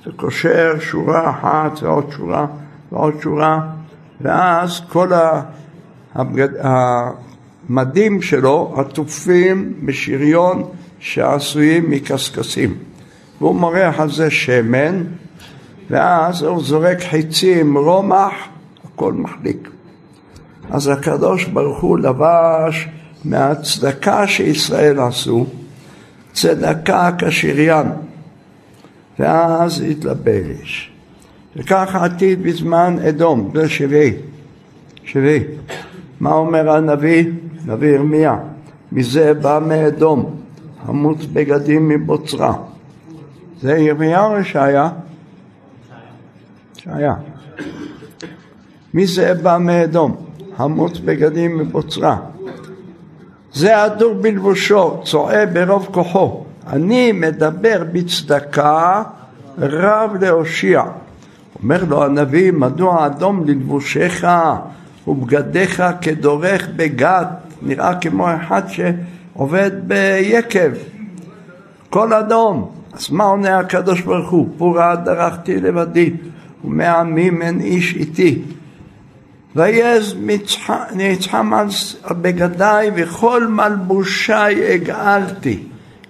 וקושר 0.08 0.74
שורה 0.80 1.30
אחת 1.30 1.84
ועוד 1.84 2.12
שורה 2.18 2.46
ועוד 2.94 3.14
שורה 3.22 3.60
ואז 4.22 4.82
כל 4.90 5.12
הבגד... 6.16 6.50
המדים 6.60 8.22
שלו 8.22 8.74
עטופים 8.78 9.74
בשריון 9.86 10.64
שעשויים 11.00 11.90
מקשקשים 11.90 12.78
והוא 13.42 13.56
מורח 13.56 14.00
על 14.00 14.12
זה 14.12 14.32
שמן 14.32 15.04
ואז 15.90 16.42
הוא 16.44 16.64
זורק 16.64 17.02
חיצים, 17.02 17.78
רומח, 17.78 18.34
הכל 18.86 19.14
מחליק. 19.14 19.70
אז 20.70 20.88
הקדוש 20.88 21.46
ברוך 21.46 21.82
הוא 21.82 22.00
לבש 22.00 22.88
מהצדקה 23.26 24.28
שישראל 24.28 25.00
עשו, 25.00 25.46
צדקה 26.34 27.10
כשריין, 27.18 27.88
ואז 29.20 29.82
התלבש. 29.82 30.93
וכך 31.56 31.96
עתיד 31.96 32.44
בזמן 32.44 32.98
אדום, 33.10 33.52
זה 33.54 33.70
שביעי, 33.70 34.14
שביעי. 35.04 35.44
מה 36.20 36.34
אומר 36.34 36.70
הנביא? 36.70 37.26
נביא 37.66 37.90
ירמיה, 37.90 38.38
מזה 38.92 39.34
בא 39.34 39.60
מאדום, 39.68 40.36
המוץ 40.86 41.26
בגדים 41.34 41.90
מבוצרה. 41.90 42.54
זה 43.62 43.78
ירמיה 43.78 44.26
או 44.26 44.40
ישעיה? 44.40 44.90
ישעיה. 46.78 47.14
מי 48.94 49.08
זה 49.08 49.34
בא 49.34 49.58
מאדום? 49.60 50.16
המוץ 50.58 50.98
בגדים 50.98 51.58
מבוצרה. 51.58 52.18
זה 53.54 53.84
הדור 53.84 54.14
בלבושו, 54.14 55.02
צועה 55.04 55.46
ברוב 55.46 55.88
כוחו. 55.92 56.44
אני 56.68 57.12
מדבר 57.12 57.84
בצדקה 57.92 59.04
רב 59.58 60.16
להושיע. 60.22 60.84
אומר 61.64 61.84
לו 61.84 62.04
הנביא, 62.04 62.52
מדוע 62.52 63.06
אדום 63.06 63.44
ללבושך? 63.46 64.28
ובגדיך 65.08 65.84
כדורך 66.02 66.68
בגת, 66.76 67.28
נראה 67.62 67.96
כמו 67.96 68.28
אחד 68.36 68.62
שעובד 68.68 69.72
ביקב, 69.88 70.72
כל 71.90 72.14
אדום. 72.14 72.72
אז 72.94 73.12
מה 73.12 73.24
עונה 73.24 73.60
הקדוש 73.60 74.02
ברוך 74.02 74.30
הוא? 74.30 74.48
פורה 74.58 74.96
דרכתי 74.96 75.62
לבדי, 75.62 76.14
ומעמים 76.64 77.42
אין 77.42 77.60
איש 77.60 77.96
איתי. 77.96 78.42
ויעז 79.56 80.16
נצחם 80.96 81.54
על 81.54 81.68
בגדיי 82.22 82.92
וכל 82.96 83.48
מלבושי 83.48 84.74
הגאלתי, 84.74 85.64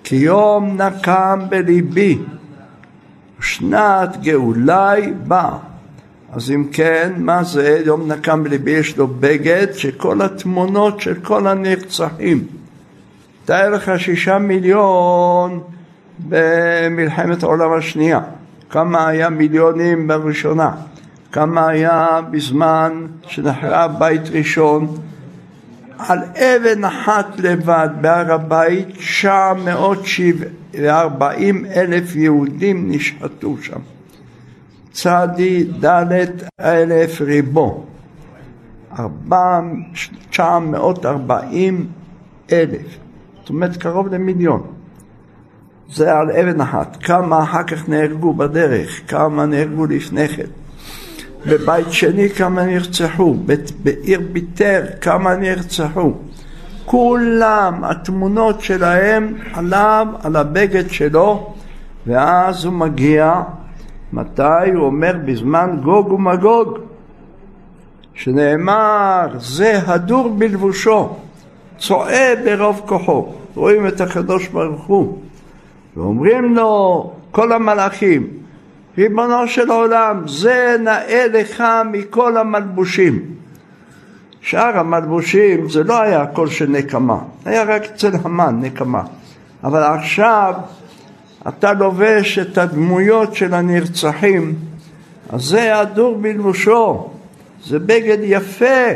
כי 0.04 0.16
יום 0.16 0.82
נקם 0.82 1.40
בליבי, 1.50 2.18
שנת 3.44 4.22
גאולי 4.22 5.14
באה. 5.28 5.58
אז 6.34 6.52
אם 6.52 6.68
כן, 6.72 7.14
מה 7.18 7.44
זה 7.44 7.82
יום 7.86 8.12
נקם 8.12 8.44
בליבי? 8.44 8.72
יש 8.72 8.98
לו 8.98 9.08
בגד 9.08 9.68
שכל 9.74 10.22
התמונות 10.22 11.02
של 11.02 11.14
כל 11.24 11.48
הנרצחים. 11.48 12.44
תאר 13.46 13.70
לך 13.70 13.92
שישה 13.98 14.38
מיליון 14.38 15.60
במלחמת 16.20 17.44
העולם 17.44 17.74
השנייה, 17.74 18.20
כמה 18.70 19.08
היה 19.08 19.30
מיליונים 19.30 20.08
בראשונה, 20.08 20.72
כמה 21.32 21.68
היה 21.68 22.20
בזמן 22.32 23.06
שנחרב 23.28 23.92
בית 24.00 24.22
ראשון, 24.32 24.88
על 25.98 26.20
אבן 26.36 26.84
אחת 26.84 27.40
לבד 27.40 27.90
בהר 28.02 28.34
הבית, 28.34 28.88
940 30.74 31.66
אלף 31.66 32.16
יהודים 32.16 32.92
נשחטו 32.92 33.58
שם. 33.62 33.80
צדי 34.92 35.64
ד' 35.84 36.26
אלף 36.60 37.22
ריבו, 37.22 37.86
940 40.30 41.88
אלף, 42.52 42.98
זאת 43.40 43.50
אומרת 43.50 43.78
קרוב 43.78 44.08
למיליון. 44.14 44.68
זה 45.92 46.16
על 46.16 46.32
אבן 46.32 46.62
אחת. 46.62 46.98
כמה 47.04 47.44
אחר 47.44 47.64
כך 47.64 47.90
נהרגו 47.90 48.34
בדרך, 48.34 49.02
כמה 49.08 49.46
נהרגו 49.46 49.86
לפני 49.86 50.28
כן. 50.28 50.46
בבית 51.46 51.92
שני 51.92 52.30
כמה 52.30 52.66
נרצחו, 52.66 53.36
בעיר 53.84 54.22
ביתר 54.32 54.86
כמה 55.02 55.36
נרצחו. 55.36 56.14
כולם, 56.86 57.84
התמונות 57.84 58.62
שלהם 58.62 59.34
עליו, 59.54 60.08
על 60.24 60.36
הבגד 60.36 60.90
שלו, 60.90 61.54
ואז 62.08 62.66
הוא 62.66 62.74
מגיע, 62.74 63.42
מתי? 64.14 64.72
הוא 64.76 64.86
אומר 64.86 65.16
בזמן 65.26 65.78
גוג 65.84 66.12
ומגוג, 66.12 66.78
שנאמר 68.14 69.28
זה 69.38 69.80
הדור 69.86 70.30
בלבושו, 70.30 71.16
צועה 71.78 72.36
ברוב 72.46 72.82
כוחו. 72.86 73.34
רואים 73.56 73.88
את 73.88 74.02
הקדוש 74.02 74.48
ברוך 74.48 74.86
הוא, 74.86 75.18
ואומרים 75.98 76.56
לו 76.56 77.12
כל 77.32 77.52
המלאכים, 77.52 78.28
ריבונו 78.98 79.48
של 79.48 79.72
עולם, 79.72 80.28
זה 80.28 80.76
נאה 80.84 81.26
לך 81.34 81.64
מכל 81.92 82.38
המלבושים. 82.38 83.43
שאר 84.44 84.78
המלבושים 84.80 85.70
זה 85.70 85.84
לא 85.84 86.02
היה 86.02 86.22
הכל 86.22 86.48
של 86.48 86.70
נקמה, 86.70 87.18
היה 87.46 87.64
רק 87.64 87.84
אצל 87.84 88.12
המן 88.24 88.60
נקמה. 88.62 89.04
אבל 89.64 89.84
עכשיו 89.84 90.54
אתה 91.48 91.74
לובש 91.74 92.40
את 92.40 92.58
הדמויות 92.58 93.36
של 93.36 93.54
הנרצחים, 93.54 94.56
אז 95.30 95.42
זה 95.42 95.80
הדור 95.80 96.18
בלבושו, 96.18 97.10
זה 97.66 97.80
בגד 97.80 98.18
יפה. 98.22 98.90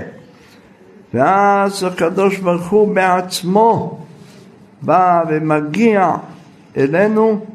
ואז 1.14 1.84
הקדוש 1.84 2.38
ברוך 2.38 2.70
הוא 2.70 2.96
בעצמו 2.96 4.00
בא 4.82 5.24
ומגיע 5.30 6.12
אלינו 6.78 7.46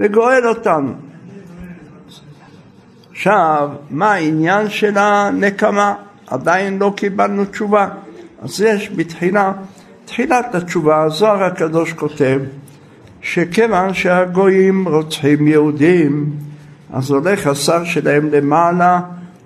וגואל 0.00 0.48
אותנו. 0.48 0.92
עכשיו, 3.10 3.70
מה 3.90 4.12
העניין 4.12 4.70
של 4.70 4.98
הנקמה? 4.98 5.94
עדיין 6.30 6.78
לא 6.78 6.92
קיבלנו 6.96 7.44
תשובה. 7.44 7.88
אז 8.42 8.60
יש 8.60 8.90
בתחילה, 8.96 9.52
תחילת 10.04 10.54
התשובה, 10.54 11.02
הזוהר 11.02 11.44
הקדוש 11.44 11.92
כותב 11.92 12.40
שכיוון 13.20 13.94
שהגויים 13.94 14.88
רוצחים 14.88 15.48
יהודים, 15.48 16.30
אז 16.92 17.10
הולך 17.10 17.46
השר 17.46 17.84
שלהם 17.84 18.28
למעלה 18.32 19.00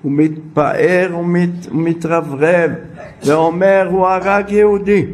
ומתפאר 0.05 1.17
ומת, 1.21 1.67
ומתרברב 1.71 2.71
ואומר 3.25 3.87
הוא 3.91 4.07
הרג 4.07 4.51
יהודי 4.51 5.07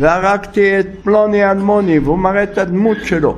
והרגתי 0.00 0.80
את 0.80 0.86
פלוני 1.02 1.50
אלמוני 1.50 1.98
והוא 1.98 2.18
מראה 2.18 2.42
את 2.42 2.58
הדמות 2.58 2.96
שלו 3.04 3.36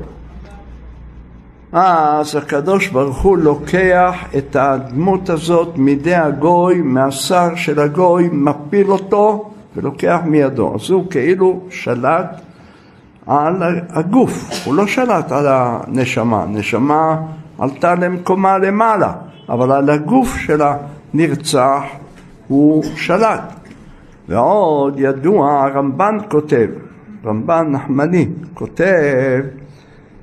אז 1.78 2.36
הקדוש 2.36 2.88
ברוך 2.88 3.22
הוא 3.22 3.38
לוקח 3.38 4.14
את 4.36 4.56
הדמות 4.56 5.30
הזאת 5.30 5.78
מידי 5.78 6.14
הגוי, 6.14 6.80
מהשר 6.80 7.54
של 7.54 7.80
הגוי, 7.80 8.28
מפיל 8.32 8.90
אותו 8.90 9.50
ולוקח 9.76 10.18
מידו. 10.24 10.74
אז 10.74 10.90
הוא 10.90 11.10
כאילו 11.10 11.60
שלט 11.70 12.40
על 13.26 13.62
הגוף, 13.90 14.50
הוא 14.64 14.74
לא 14.74 14.86
שלט 14.86 15.32
על 15.32 15.46
הנשמה, 15.48 16.44
נשמה 16.48 17.16
עלתה 17.58 17.94
למקומה 17.94 18.58
למעלה, 18.58 19.12
אבל 19.48 19.72
על 19.72 19.90
הגוף 19.90 20.36
של 20.36 20.60
הנרצח 20.62 21.82
הוא 22.48 22.84
שלט. 22.94 23.52
ועוד 24.28 24.94
ידוע, 24.98 25.64
הרמב"ן 25.64 26.18
כותב, 26.30 26.68
רמב"ן 27.24 27.66
נחמני 27.70 28.28
כותב 28.54 29.40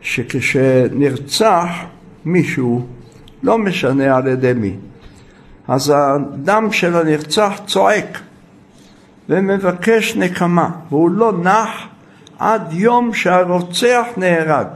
שכשנרצח 0.04 1.68
מישהו, 2.26 2.86
לא 3.44 3.58
משנה 3.58 4.18
על 4.18 4.28
ידי 4.28 4.54
מי, 4.54 4.76
אז 5.68 5.94
הדם 5.96 6.68
של 6.72 6.96
הנרצח 6.96 7.62
צועק 7.68 8.20
ומבקש 9.30 10.16
נקמה, 10.16 10.70
והוא 10.90 11.10
לא 11.10 11.34
נח 11.44 11.70
עד 12.40 12.74
יום 12.74 13.14
שהרוצח 13.14 14.06
נהרג. 14.18 14.68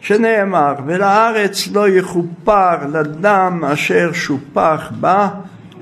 שנאמר, 0.00 0.74
ולארץ 0.86 1.68
לא 1.72 1.88
יכופר 1.88 2.86
לדם 2.92 3.64
אשר 3.72 4.12
שופח 4.12 4.92
בה, 5.00 5.28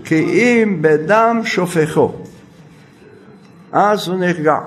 כי 0.04 0.24
אם 0.24 0.78
בדם 0.80 1.40
שופכו. 1.44 2.12
אז 3.72 4.08
הוא 4.08 4.18
נרגע. 4.18 4.58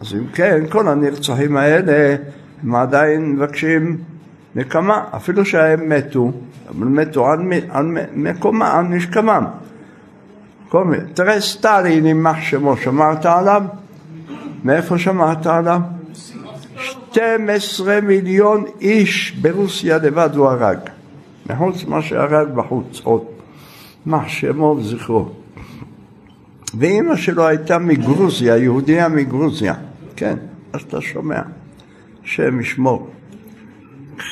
אז 0.00 0.14
אם 0.14 0.26
כן, 0.32 0.64
כל 0.68 0.88
הנרצחים 0.88 1.56
האלה 1.56 2.16
הם 2.62 2.74
עדיין 2.74 3.32
מבקשים 3.32 3.96
נקמה, 4.54 5.04
אפילו 5.16 5.44
שהם 5.44 5.88
מתו, 5.88 6.32
אבל 6.68 6.86
מתו 6.86 7.26
על, 7.26 7.40
על 7.70 7.96
מקומה, 8.14 8.78
על 8.78 8.84
משכמם. 8.84 9.44
תראה 11.14 11.40
סטלין, 11.40 12.06
יימח 12.06 12.40
שמו, 12.40 12.76
שמעת 12.76 13.26
עליו? 13.26 13.62
מאיפה 14.64 14.98
שמעת 14.98 15.46
עליו? 15.46 15.80
12 17.12 18.00
מיליון 18.00 18.64
איש 18.80 19.30
ברוסיה 19.30 19.98
לבד 19.98 20.30
הוא 20.34 20.48
הרג, 20.48 20.78
מחוץ 21.50 21.84
מה 21.84 22.02
שהרג 22.02 22.48
בחוץ 22.48 23.00
עוד, 23.04 23.24
יימח 24.06 24.28
שמו 24.28 24.76
וזכרו. 24.78 25.28
ואימא 26.78 27.16
שלו 27.16 27.46
הייתה 27.46 27.78
מגרוזיה, 27.78 28.56
יהודיה 28.56 29.08
מגרוזיה, 29.08 29.74
כן, 30.16 30.36
אז 30.72 30.80
אתה 30.80 31.00
שומע. 31.00 31.40
השם 32.26 32.60
ישמור. 32.60 33.08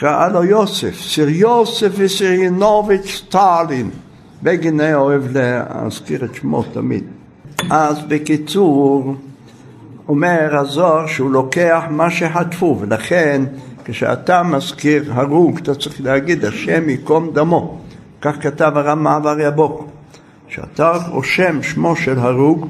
קרא 0.00 0.28
לו 0.28 0.44
יוסף, 0.44 1.00
סיר 1.00 1.28
יוסף 1.28 1.88
וסירינוביץ' 1.96 3.06
סטלין. 3.06 3.90
בגין 4.42 4.80
היה 4.80 4.96
אוהב 4.96 5.36
להזכיר 5.36 6.24
את 6.24 6.34
שמו 6.34 6.62
תמיד. 6.62 7.04
אז 7.70 7.98
בקיצור, 8.08 9.14
אומר 10.08 10.56
הזוהר 10.56 11.06
שהוא 11.06 11.30
לוקח 11.30 11.82
מה 11.90 12.10
שחטפו, 12.10 12.78
ולכן 12.80 13.42
כשאתה 13.84 14.42
מזכיר 14.42 15.12
הרוג, 15.12 15.58
אתה 15.58 15.74
צריך 15.74 16.00
להגיד 16.00 16.44
השם 16.44 16.88
ייקום 16.88 17.30
דמו. 17.32 17.78
כך 18.20 18.36
כתב 18.40 18.72
הרב 18.74 18.98
מעבר 18.98 19.40
יבוק. 19.40 19.88
כשאתה 20.48 20.92
רושם 21.08 21.62
שמו 21.62 21.96
של 21.96 22.18
הרוג, 22.18 22.68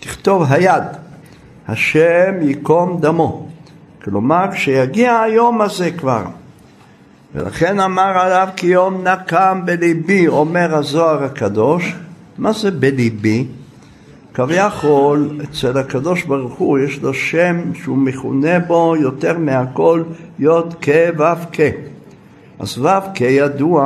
תכתוב 0.00 0.42
היד, 0.48 0.84
השם 1.68 2.32
ייקום 2.40 3.00
דמו. 3.00 3.47
כלומר, 4.04 4.44
כשיגיע 4.52 5.20
היום 5.20 5.60
הזה 5.60 5.90
כבר. 5.90 6.24
ולכן 7.34 7.80
אמר 7.80 8.18
עליו 8.18 8.48
כי 8.56 8.66
יום 8.66 9.06
נקם 9.08 9.60
בליבי, 9.64 10.28
אומר 10.28 10.74
הזוהר 10.74 11.24
הקדוש, 11.24 11.94
מה 12.38 12.52
זה 12.52 12.70
בליבי? 12.70 13.46
כביכול, 14.34 15.40
אצל 15.44 15.78
הקדוש 15.78 16.22
ברוך 16.24 16.54
הוא 16.54 16.78
יש 16.78 17.02
לו 17.02 17.14
שם 17.14 17.74
שהוא 17.74 17.98
מכונה 17.98 18.58
בו 18.58 18.96
יותר 18.96 19.38
מהכל 19.38 20.02
יוד 20.38 20.74
כ' 20.80 20.88
ו' 21.18 21.22
כ'. 21.52 21.60
אז 22.58 22.78
ו' 22.78 22.88
כ' 23.14 23.20
ידוע, 23.20 23.84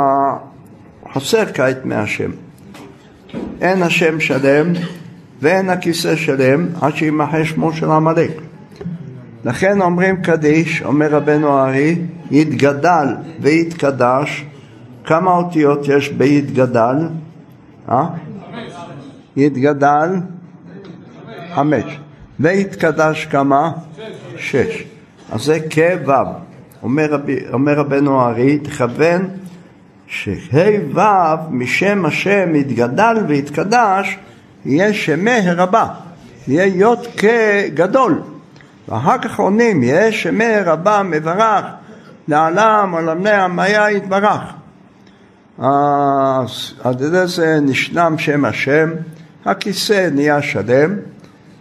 חסר 1.14 1.46
כעת 1.54 1.84
מהשם. 1.84 2.30
אין 3.60 3.82
השם 3.82 4.20
שלם 4.20 4.72
ואין 5.40 5.70
הכיסא 5.70 6.16
שלם 6.16 6.66
עד 6.80 6.96
שימחה 6.96 7.44
שמו 7.44 7.72
של 7.72 7.90
עמלק. 7.90 8.51
לכן 9.44 9.82
אומרים 9.82 10.22
קדיש, 10.22 10.82
אומר 10.82 11.10
רבנו 11.10 11.58
הארי, 11.58 11.96
יתגדל 12.30 13.06
ויתקדש, 13.40 14.44
כמה 15.04 15.36
אותיות 15.36 15.88
יש 15.88 16.08
ביתגדל? 16.08 16.96
אה? 17.88 18.06
יתגדל? 19.36 20.08
חמש. 21.54 21.98
ויתקדש 22.40 23.26
כמה? 23.26 23.72
שש. 24.36 24.84
אז 25.32 25.42
זה 25.42 25.58
כ"ו. 25.70 26.12
אומר, 26.82 27.16
אומר 27.52 27.72
רבנו 27.72 28.20
הארי, 28.20 28.58
תכוון 28.58 29.28
שה' 30.06 30.78
ו' 30.94 31.00
משם 31.50 32.04
השם 32.04 32.54
יתגדל 32.54 33.16
ויתקדש 33.26 34.18
יהיה 34.64 34.94
שמי 34.94 35.30
הרבה, 35.30 35.86
יהיה 36.48 36.66
יוד 36.66 37.06
כגדול. 37.16 38.22
ואחר 38.88 39.18
כך 39.18 39.38
עונים, 39.38 39.82
יהיה 39.82 40.12
שמי 40.12 40.58
רבה 40.64 41.02
מברך 41.02 41.64
לעלם 42.28 42.90
עולמי 42.92 43.30
המאיה 43.30 43.90
יתברך. 43.90 44.42
אז 45.58 46.74
על 46.84 46.94
ידי 46.94 47.26
זה 47.26 47.58
נשלם 47.62 48.18
שם 48.18 48.44
השם, 48.44 48.90
הכיסא 49.44 50.08
נהיה 50.12 50.42
שלם, 50.42 50.96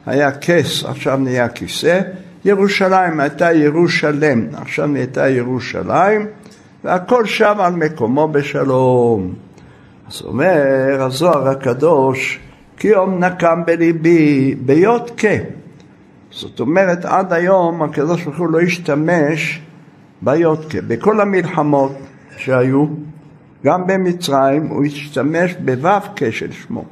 היה 0.06 0.32
כס, 0.32 0.86
עכשיו 0.86 1.18
נהיה 1.18 1.50
כיסא, 1.50 2.02
ירושלים 2.46 3.20
הייתה 3.20 3.54
ירושלם, 3.54 4.48
עכשיו 4.54 4.88
נהייתה 4.88 5.30
ירושלים, 5.30 6.28
והכל 6.84 7.26
שב 7.26 7.56
על 7.60 7.74
מקומו 7.74 8.28
בשלום. 8.28 9.34
אז 10.08 10.22
אומר 10.22 10.98
הזוהר 11.00 11.48
הקדוש, 11.48 12.40
כי 12.78 12.88
יום 12.88 13.24
נקם 13.24 13.62
בליבי 13.66 14.56
ביות 14.56 15.12
כה. 15.18 15.61
זאת 16.32 16.60
אומרת, 16.60 17.06
עד 17.06 17.34
היום 17.34 17.84
הקדוש 17.84 18.24
ברוך 18.24 18.38
הוא 18.38 18.50
לא 18.50 18.60
השתמש 18.60 19.62
ביותקה. 20.22 20.82
בכל 20.88 21.22
המלחמות 21.22 21.92
שהיו, 22.38 22.86
גם 23.64 23.88
במצרים, 23.88 24.68
הוא 24.68 24.86
השתמש 24.86 25.54
בו"ק 25.54 26.30
של 26.30 26.52
שמו. 26.52 26.84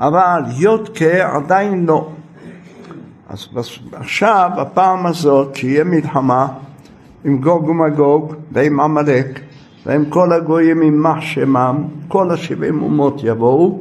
אבל 0.00 0.42
יודקה 0.58 1.36
עדיין 1.36 1.86
לא. 1.86 2.10
אז 3.28 3.46
עכשיו, 3.92 4.50
הפעם 4.56 5.06
הזאת, 5.06 5.56
שיהיה 5.56 5.84
מלחמה 5.84 6.48
עם 7.24 7.38
גוג 7.38 7.68
ומגוג 7.68 8.34
ועם 8.52 8.80
עמלק 8.80 9.40
ועם 9.86 10.04
כל 10.04 10.32
הגויים 10.32 10.82
יימח 10.82 11.20
שמם, 11.20 11.84
כל 12.08 12.30
השבעים 12.30 12.82
אומות 12.82 13.20
יבואו, 13.24 13.80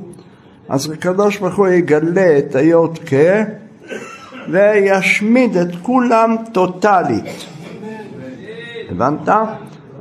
אז 0.70 0.92
הקדוש 0.92 1.38
ברוך 1.38 1.56
הוא 1.56 1.68
יגלה 1.68 2.38
את 2.38 2.56
היודקה 2.56 3.44
וישמיד 4.50 5.58
את 5.58 5.76
כולם 5.82 6.36
טוטאלית. 6.52 7.46
הבנת? 8.90 9.30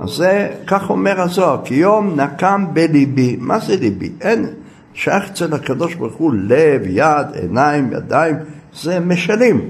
אז 0.01 0.11
זה, 0.11 0.51
כך 0.67 0.91
אומר 0.91 1.21
הזוהר, 1.21 1.59
כי 1.65 1.75
יום 1.75 2.21
נקם 2.21 2.65
בליבי. 2.73 3.37
מה 3.41 3.59
זה 3.59 3.77
ליבי? 3.77 4.13
אין, 4.21 4.47
שייך 4.95 5.31
אצל 5.31 5.55
הקדוש 5.55 5.95
ברוך 5.95 6.15
הוא 6.15 6.33
לב, 6.35 6.83
יד, 6.87 7.27
עיניים, 7.43 7.93
ידיים, 7.93 8.37
זה 8.75 9.01
משלים. 9.01 9.61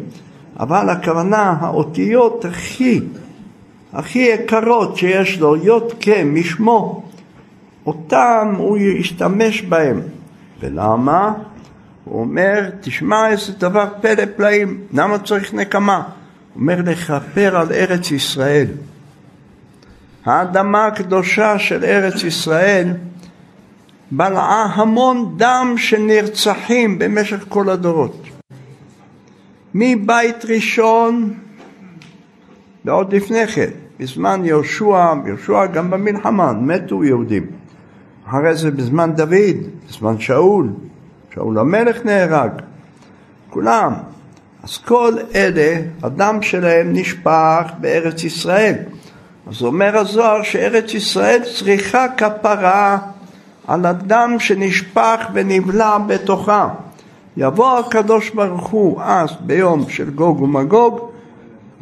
אבל 0.61 0.91
הכוונה, 0.91 1.57
האותיות 1.61 2.45
הכי, 2.45 3.01
הכי 3.93 4.19
יקרות 4.19 4.97
שיש 4.97 5.41
לו, 5.41 5.57
יוד 5.57 5.93
משמו, 6.25 7.03
אותם 7.87 8.55
הוא 8.57 8.79
ישתמש 8.79 9.63
בהם. 9.63 10.01
ולמה? 10.61 11.33
הוא 12.05 12.21
אומר, 12.21 12.71
תשמע 12.81 13.29
איזה 13.29 13.53
דבר 13.53 13.87
פלא 14.01 14.25
פלאים, 14.37 14.81
למה 14.93 15.19
צריך 15.19 15.55
נקמה? 15.55 15.97
הוא 15.97 16.61
אומר, 16.61 16.81
לכפר 16.85 17.57
על 17.57 17.73
ארץ 17.73 18.11
ישראל. 18.11 18.67
האדמה 20.25 20.87
הקדושה 20.87 21.59
של 21.59 21.85
ארץ 21.85 22.25
ישראל 22.25 22.89
בלעה 24.11 24.65
המון 24.75 25.35
דם 25.37 25.75
של 25.77 25.99
נרצחים 25.99 26.99
במשך 26.99 27.45
כל 27.49 27.71
הדורות. 27.71 28.23
מבית 29.75 30.45
ראשון 30.45 31.35
ועוד 32.85 33.15
לפני 33.15 33.47
כן, 33.47 33.71
בזמן 34.01 34.45
יהושע, 34.45 35.13
יהושע 35.27 35.67
גם 35.67 35.91
במלחמה, 35.91 36.53
מתו 36.53 37.05
יהודים. 37.05 37.47
אחרי 38.29 38.55
זה 38.55 38.71
בזמן 38.71 39.13
דוד, 39.15 39.57
בזמן 39.89 40.21
שאול, 40.21 40.69
שאול 41.35 41.59
המלך 41.59 42.05
נהרג, 42.05 42.51
כולם. 43.51 43.93
אז 44.63 44.79
כל 44.79 45.15
אלה, 45.35 45.77
הדם 46.03 46.39
שלהם 46.43 46.93
נשפך 46.93 47.71
בארץ 47.81 48.25
ישראל. 48.25 48.75
אז 49.51 49.63
אומר 49.63 49.99
הזוהר 49.99 50.43
שארץ 50.43 50.95
ישראל 50.95 51.41
צריכה 51.59 52.07
כפרה 52.17 52.99
על 53.67 53.87
הדם 53.87 54.37
שנשפך 54.39 55.27
ונבלע 55.33 55.99
בתוכה. 55.99 56.69
יבוא 57.37 57.79
הקדוש 57.79 58.31
ברוך 58.31 58.67
הוא 58.67 59.03
אז 59.03 59.31
ביום 59.41 59.85
של 59.89 60.11
גוג 60.11 60.43
ומגוג 60.43 61.11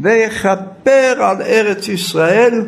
ויכפר 0.01 1.15
על 1.19 1.43
ארץ 1.43 1.89
ישראל 1.89 2.67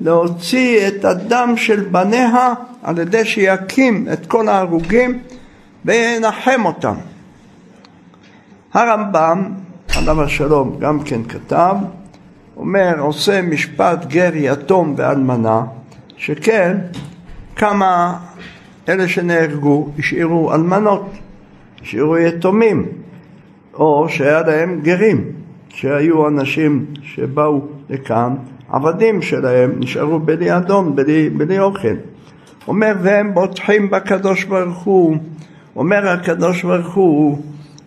להוציא 0.00 0.88
את 0.88 1.04
הדם 1.04 1.54
של 1.56 1.80
בניה 1.80 2.52
על 2.82 2.98
ידי 2.98 3.24
שיקים 3.24 4.06
את 4.12 4.26
כל 4.26 4.48
ההרוגים 4.48 5.18
וינחם 5.84 6.60
אותם. 6.64 6.94
הרמב"ם, 8.74 9.52
עליו 9.96 10.22
השלום, 10.22 10.76
גם 10.80 11.00
כן 11.04 11.22
כתב, 11.22 11.74
אומר, 12.56 12.94
עושה 12.98 13.42
משפט 13.42 14.06
גר 14.06 14.30
יתום 14.34 14.94
ואלמנה, 14.96 15.62
שכן 16.16 16.76
כמה 17.56 18.18
אלה 18.88 19.08
שנהרגו 19.08 19.88
השאירו 19.98 20.54
אלמנות, 20.54 21.10
השאירו 21.82 22.18
יתומים, 22.18 22.86
או 23.74 24.06
שהיה 24.08 24.42
להם 24.42 24.80
גרים, 24.82 25.24
שהיו 25.68 26.28
אנשים 26.28 26.86
שבאו 27.02 27.60
לכאן, 27.90 28.34
עבדים 28.68 29.22
שלהם 29.22 29.72
נשארו 29.78 30.18
בלי 30.18 30.56
אדון, 30.56 30.96
בלי, 30.96 31.30
בלי 31.30 31.58
אוכל. 31.58 31.94
אומר, 32.68 32.94
והם 33.02 33.34
בוטחים 33.34 33.90
בקדוש 33.90 34.44
ברוך 34.44 34.78
הוא 34.78 35.16
אומר 35.76 36.08
הקדוש 36.08 36.62
ברוך 36.62 36.94
הוא, 36.94 37.38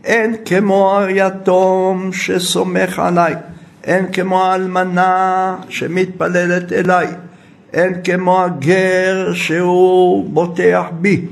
אין 0.03 0.35
כמו 0.45 0.99
היתום 0.99 2.09
שסומך 2.13 2.99
עליי, 2.99 3.35
אין 3.83 4.11
כמו 4.11 4.43
האלמנה 4.43 5.55
שמתפללת 5.69 6.73
אליי, 6.73 7.07
אין 7.73 7.93
כמו 8.03 8.43
הגר 8.43 9.33
שהוא 9.33 10.29
בוטח 10.29 10.85
בי. 10.91 11.25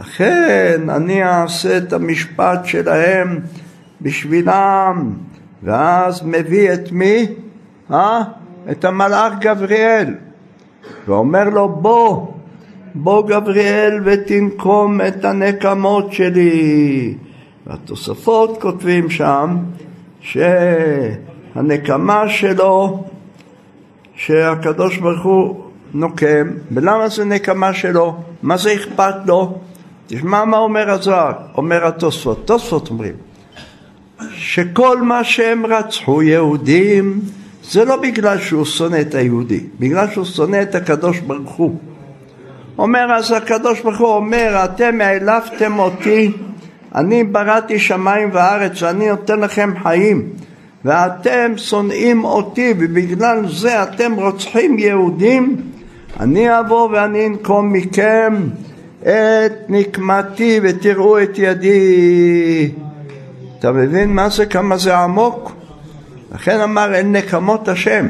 לכן 0.00 0.80
אני 0.90 1.24
אעשה 1.24 1.78
את 1.78 1.92
המשפט 1.92 2.64
שלהם 2.64 3.40
בשבילם, 4.00 5.12
ואז 5.62 6.22
מביא 6.24 6.72
את 6.72 6.92
מי? 6.92 7.26
אה? 7.90 8.22
את 8.70 8.84
המלאך 8.84 9.32
גבריאל, 9.40 10.14
ואומר 11.08 11.44
לו 11.44 11.68
בוא 11.68 12.33
בוא 12.94 13.28
גבריאל 13.28 14.00
ותנקום 14.04 15.00
את 15.00 15.24
הנקמות 15.24 16.12
שלי. 16.12 17.14
והתוספות 17.66 18.62
כותבים 18.62 19.10
שם 19.10 19.56
שהנקמה 20.20 22.28
שלו 22.28 23.04
שהקדוש 24.16 24.96
ברוך 24.96 25.24
הוא 25.24 25.64
נוקם, 25.94 26.50
ולמה 26.72 27.08
זה 27.08 27.24
נקמה 27.24 27.74
שלו? 27.74 28.16
מה 28.42 28.56
זה 28.56 28.74
אכפת 28.74 29.14
לו? 29.26 29.58
תשמע 30.06 30.44
מה 30.44 30.56
אומר 30.56 30.90
הזוהר, 30.90 31.32
אומר 31.56 31.86
התוספות, 31.86 32.46
תוספות 32.46 32.90
אומרים 32.90 33.14
שכל 34.32 35.02
מה 35.02 35.24
שהם 35.24 35.66
רצחו 35.66 36.22
יהודים 36.22 37.20
זה 37.70 37.84
לא 37.84 37.96
בגלל 37.96 38.38
שהוא 38.38 38.64
שונא 38.64 39.00
את 39.00 39.14
היהודי, 39.14 39.60
בגלל 39.78 40.10
שהוא 40.10 40.24
שונא 40.24 40.62
את 40.62 40.74
הקדוש 40.74 41.18
ברוך 41.18 41.50
הוא 41.50 41.78
אומר 42.78 43.12
אז 43.12 43.32
הקדוש 43.32 43.80
ברוך 43.80 43.98
הוא 43.98 44.08
אומר 44.08 44.64
אתם 44.64 45.00
העלפתם 45.00 45.78
אותי 45.78 46.32
אני 46.94 47.24
בראתי 47.24 47.78
שמיים 47.78 48.30
וארץ 48.32 48.82
ואני 48.82 49.08
נותן 49.08 49.40
לכם 49.40 49.72
חיים 49.82 50.28
ואתם 50.84 51.52
שונאים 51.56 52.24
אותי 52.24 52.74
ובגלל 52.78 53.48
זה 53.48 53.82
אתם 53.82 54.14
רוצחים 54.14 54.78
יהודים 54.78 55.56
אני 56.20 56.60
אבוא 56.60 56.88
ואני 56.92 57.26
אנקום 57.26 57.72
מכם 57.72 58.34
את 59.02 59.52
נקמתי 59.68 60.60
ותראו 60.62 61.22
את 61.22 61.38
ידי 61.38 62.70
אתה 63.58 63.72
מבין 63.72 64.14
מה 64.14 64.28
זה 64.28 64.46
כמה 64.46 64.76
זה 64.76 64.96
עמוק? 64.96 65.52
לכן 66.34 66.60
אמר 66.60 66.94
אין 66.94 67.12
נקמות 67.12 67.68
השם 67.68 68.06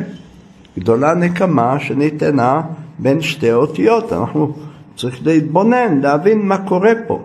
גדולה 0.79 1.15
נקמה 1.15 1.81
שניתנה 1.81 2.61
בין 2.99 3.21
שתי 3.21 3.53
אותיות. 3.53 4.13
אנחנו 4.13 4.53
צריכים 4.97 5.27
להתבונן, 5.27 6.01
להבין 6.01 6.47
מה 6.47 6.59
קורה 6.59 6.93
פה. 7.07 7.23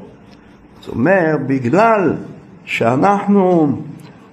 זאת 0.82 0.95
אומרת, 0.95 1.47
בגלל 1.47 2.13
שאנחנו 2.65 3.72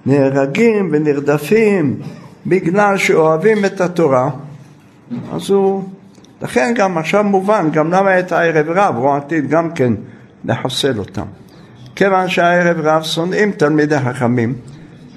נהרגים 0.05 0.89
ונרדפים 0.91 1.99
בגלל 2.45 2.97
שאוהבים 2.97 3.65
את 3.65 3.81
התורה, 3.81 4.29
אז 5.33 5.49
הוא, 5.49 5.83
לכן 6.41 6.73
גם 6.77 6.97
עכשיו 6.97 7.23
מובן, 7.23 7.69
גם 7.71 7.91
למה 7.91 8.19
את 8.19 8.31
הערב 8.31 8.65
רב, 8.69 8.95
או 8.97 9.15
עתיד 9.15 9.49
גם 9.49 9.71
כן 9.71 9.93
לחסל 10.45 10.99
אותם. 10.99 11.25
כיוון 11.95 12.27
שהערב 12.27 12.77
רב 12.79 13.03
שונאים 13.03 13.51
תלמידי 13.51 13.99
חכמים, 13.99 14.53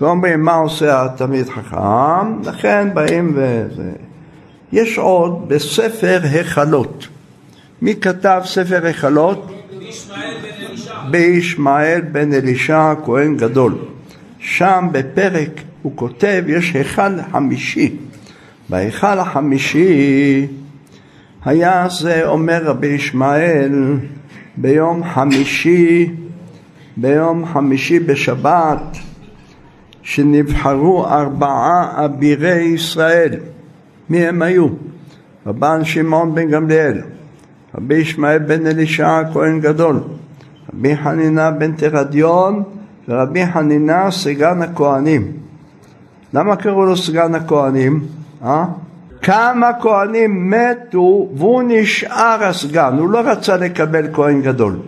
ואומרים 0.01 0.45
מה 0.45 0.55
עושה 0.55 1.05
התלמיד 1.05 1.49
חכם, 1.49 2.43
לכן 2.45 2.89
באים 2.95 3.33
וזה. 3.35 3.93
יש 4.73 4.99
עוד 4.99 5.49
בספר 5.49 6.21
החלות. 6.41 7.09
מי 7.83 7.95
כתב 7.95 8.43
ספר 8.45 8.87
החלות? 8.87 9.51
בישמעאל 11.11 12.01
בן 12.01 12.33
אלישע, 12.33 12.95
כהן 13.05 13.37
גדול. 13.37 13.79
שם 14.39 14.89
בפרק 14.93 15.63
הוא 15.83 15.93
כותב, 15.95 16.45
יש 16.47 16.73
היכל 16.75 17.23
חמישי. 17.33 17.97
בהיכל 18.69 19.19
החמישי 19.19 20.47
היה 21.45 21.87
זה, 21.89 22.29
אומר 22.29 22.65
רבי 22.65 22.87
ישמעאל, 22.87 23.97
ביום 24.57 25.05
חמישי, 25.15 26.11
ביום 26.97 27.47
חמישי 27.47 27.99
בשבת, 27.99 28.97
שנבחרו 30.03 31.07
ארבעה 31.07 32.05
אבירי 32.05 32.63
ישראל. 32.63 33.35
מי 34.11 34.27
הם 34.27 34.43
היו? 34.43 34.67
רבן 35.47 35.85
שמעון 35.85 36.35
בן 36.35 36.51
גמליאל, 36.51 37.01
רבי 37.75 37.95
ישמעאל 37.95 38.39
בן 38.39 38.67
אלישע 38.67 39.19
הכהן 39.19 39.61
גדול, 39.61 40.01
רבי 40.75 40.97
חנינה 40.97 41.51
בן 41.51 41.73
תרדיון 41.73 42.63
ורבי 43.09 43.47
חנינה 43.47 44.11
סגן 44.11 44.63
הכהנים. 44.63 45.33
למה 46.35 46.57
קראו 46.57 46.85
לו 46.85 46.97
סגן 46.97 47.35
הכהנים? 47.35 48.07
אה? 48.45 48.65
כמה 49.23 49.71
כהנים 49.81 50.51
מתו 50.51 51.29
והוא 51.37 51.63
נשאר 51.67 52.45
הסגן, 52.45 52.97
הוא 52.99 53.11
לא 53.11 53.21
רצה 53.21 53.57
לקבל 53.57 54.07
כהן 54.13 54.43
גדול, 54.43 54.79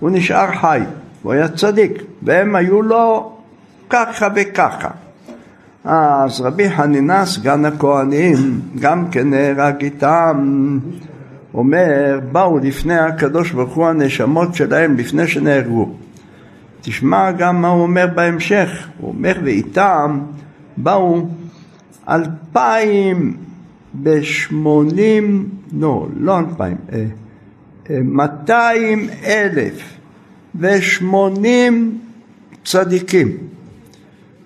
הוא 0.00 0.10
נשאר 0.10 0.52
חי, 0.60 0.80
הוא 1.22 1.32
היה 1.32 1.48
צדיק, 1.48 2.02
והם 2.22 2.56
היו 2.56 2.82
לו 2.82 3.32
ככה 3.90 4.28
וככה. 4.34 4.88
אז 5.84 6.40
רבי 6.40 6.70
חנינה, 6.70 7.26
סגן 7.26 7.64
הכהנים, 7.64 8.60
גם 8.80 9.10
כן 9.10 9.30
נהרג 9.30 9.84
איתם, 9.84 10.78
אומר, 11.54 12.20
באו 12.32 12.58
לפני 12.58 12.98
הקדוש 12.98 13.52
ברוך 13.52 13.74
הוא 13.74 13.86
הנשמות 13.86 14.54
שלהם 14.54 14.96
לפני 14.96 15.26
שנהרגו. 15.26 15.92
תשמע 16.80 17.32
גם 17.32 17.62
מה 17.62 17.68
הוא 17.68 17.82
אומר 17.82 18.06
בהמשך, 18.14 18.88
הוא 18.98 19.08
אומר 19.08 19.32
ואיתם 19.44 20.20
באו 20.76 21.26
אלפיים 22.08 23.36
בשמונים, 23.94 25.48
לא, 25.72 26.06
לא 26.16 26.38
אלפיים, 26.38 26.76
אה, 26.92 27.04
אה, 27.90 27.98
מאתיים 28.04 29.08
אלף 29.24 29.98
ושמונים 30.60 31.98
צדיקים. 32.64 33.28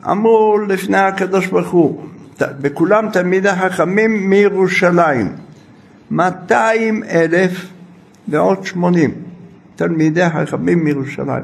אמרו 0.06 0.58
לפני 0.68 0.98
הקדוש 0.98 1.46
ברוך 1.46 1.68
הוא, 1.68 2.02
בכולם 2.40 3.10
תלמידי 3.10 3.50
חכמים 3.52 4.30
מירושלים, 4.30 5.28
מאתיים 6.10 7.02
אלף 7.10 7.66
ועוד 8.28 8.64
שמונים 8.64 9.10
תלמידי 9.76 10.28
חכמים 10.28 10.84
מירושלים. 10.84 11.42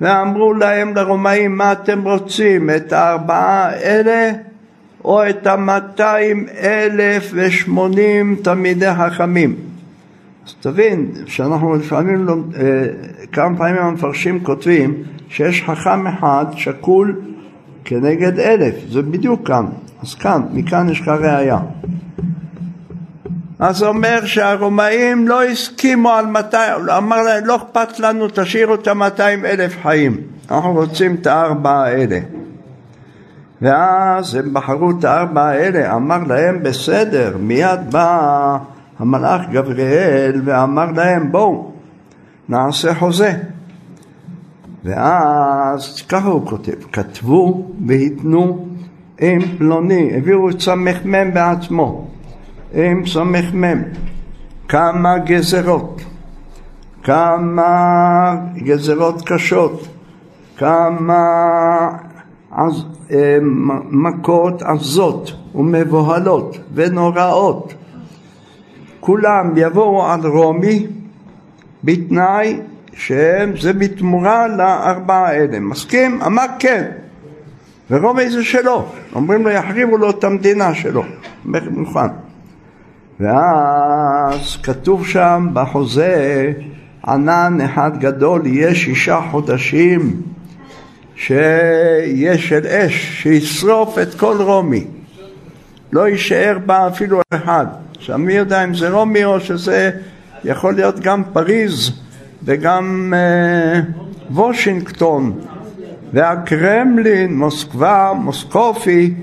ואמרו 0.00 0.54
להם 0.54 0.94
לרומאים 0.94 1.56
מה 1.56 1.72
אתם 1.72 2.02
רוצים, 2.02 2.70
את 2.70 2.92
הארבעה 2.92 3.74
אלה 3.74 4.32
או 5.04 5.28
את 5.28 5.46
המאתיים 5.46 6.46
אלף 6.62 7.30
ושמונים 7.34 8.36
תלמידי 8.42 8.90
חכמים. 8.94 9.54
אז 10.46 10.54
תבין 10.60 11.10
שאנחנו 11.26 11.74
לפעמים, 11.74 12.24
לא, 12.24 12.36
כמה 13.32 13.56
פעמים 13.56 13.82
המפרשים 13.82 14.44
כותבים 14.44 14.94
שיש 15.28 15.62
חכם 15.62 16.06
אחד 16.06 16.44
שקול 16.56 17.20
כנגד 17.84 18.40
אלף, 18.40 18.74
זה 18.90 19.02
בדיוק 19.02 19.46
כאן, 19.46 19.66
אז 20.02 20.14
כאן, 20.14 20.42
מכאן 20.52 20.88
יש 20.88 21.00
לך 21.00 21.08
ראייה. 21.08 21.58
אז 23.58 23.76
זה 23.76 23.86
אומר 23.86 24.24
שהרומאים 24.24 25.28
לא 25.28 25.44
הסכימו 25.44 26.10
על 26.10 26.26
200, 26.26 26.88
אמר 26.96 27.22
להם 27.22 27.46
לא 27.46 27.56
אכפת 27.56 28.00
לנו 28.00 28.26
תשאירו 28.34 28.74
את 28.74 28.88
המאתיים 28.88 29.44
אלף 29.44 29.76
חיים, 29.82 30.16
אנחנו 30.50 30.72
רוצים 30.72 31.14
את 31.14 31.26
הארבע 31.26 31.70
האלה. 31.70 32.18
ואז 33.62 34.34
הם 34.34 34.54
בחרו 34.54 34.90
את 34.90 35.04
הארבע 35.04 35.44
האלה, 35.44 35.96
אמר 35.96 36.18
להם 36.28 36.62
בסדר, 36.62 37.36
מיד 37.40 37.90
בא 37.90 38.58
המלאך 38.98 39.42
גבריאל 39.52 40.40
ואמר 40.44 40.86
להם 40.96 41.32
בואו 41.32 41.72
נעשה 42.48 42.94
חוזה. 42.94 43.32
ואז 44.84 46.02
ככה 46.08 46.28
הוא 46.28 46.46
כותב, 46.46 46.84
כתבו 46.92 47.66
והתנו 47.86 48.66
עם 49.20 49.40
פלוני, 49.58 50.10
הביאו 50.16 50.50
את 50.50 50.60
סמ"ם 50.60 51.34
בעצמו, 51.34 52.06
עם 52.74 53.06
סמ"ם, 53.06 53.82
כמה 54.68 55.18
גזרות, 55.18 56.00
כמה 57.02 58.36
גזרות 58.56 59.22
קשות, 59.26 59.88
כמה 60.56 61.28
עז, 62.50 62.84
אה, 63.10 63.38
מכות 63.90 64.62
עזות 64.62 65.32
ומבוהלות 65.54 66.58
ונוראות, 66.74 67.74
כולם 69.00 69.52
יבואו 69.56 70.06
על 70.06 70.26
רומי 70.26 70.86
בתנאי 71.84 72.60
שזה 72.96 73.72
בתמורה 73.72 74.48
לארבעה 74.48 75.28
האלה. 75.28 75.60
מסכים? 75.60 76.22
אמר 76.22 76.46
כן. 76.58 76.84
ורומי 77.90 78.30
זה 78.30 78.44
שלו. 78.44 78.88
אומרים 79.14 79.44
לו 79.44 79.50
יחריבו 79.50 79.96
לו 79.96 80.10
את 80.10 80.24
המדינה 80.24 80.74
שלו. 80.74 81.04
מוכן. 81.70 82.08
ואז 83.20 84.56
כתוב 84.62 85.06
שם 85.06 85.48
בחוזה 85.52 86.52
ענן 87.06 87.58
אחד 87.64 87.98
גדול 87.98 88.46
יהיה 88.46 88.74
שישה 88.74 89.20
חודשים 89.30 90.22
שיהיה 91.16 92.38
של 92.38 92.66
אש 92.66 93.22
שישרוף 93.22 93.98
את 93.98 94.14
כל 94.14 94.36
רומי 94.40 94.86
לא 95.92 96.08
יישאר 96.08 96.58
בה 96.66 96.88
אפילו 96.88 97.20
אחד 97.30 97.66
עכשיו 97.96 98.18
מי 98.18 98.32
יודע 98.32 98.64
אם 98.64 98.74
זה 98.74 98.90
רומי 98.90 99.24
או 99.24 99.40
שזה 99.40 99.90
יכול 100.44 100.74
להיות 100.74 101.00
גם 101.00 101.22
פריז 101.32 102.03
וגם 102.44 103.14
אה, 103.16 103.80
וושינגטון 104.30 105.40
והקרמלין, 106.12 107.38
מוסקבה, 107.38 108.12
מוסקופי, 108.16 109.14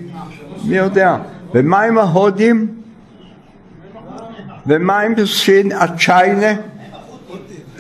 מי 0.64 0.76
יודע. 0.76 1.18
ומה 1.54 1.82
עם 1.82 1.98
ההודים? 1.98 2.68
ומה 4.68 5.00
עם 5.00 5.26
סין, 5.26 5.72
הצ'יינה? 5.72 6.54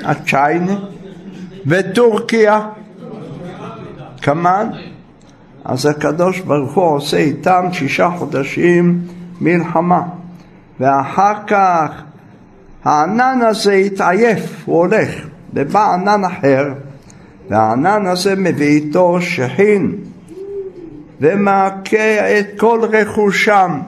הצ'יינה? 0.04 0.76
וטורקיה? 1.68 2.62
כמובן. 4.22 4.70
אז 5.66 5.86
הקדוש 5.86 6.40
ברוך 6.40 6.74
הוא 6.74 6.96
עושה 6.96 7.18
איתם 7.18 7.66
שישה 7.72 8.10
חודשים 8.18 9.02
מלחמה 9.42 10.02
ואחר 10.80 11.34
כך 11.48 12.04
הענן 12.84 13.40
הזה 13.42 13.74
התעייף, 13.74 14.64
הוא 14.66 14.78
הולך 14.78 15.31
ובא 15.54 15.94
ענן 15.94 16.24
אחר 16.26 16.74
והענן 17.50 18.06
הזה 18.08 18.36
מביא 18.36 18.68
איתו 18.68 19.22
שחין 19.22 19.96
ומכה 21.22 22.40
את 22.40 22.46
כל 22.58 22.80
רכושם, 22.92 23.80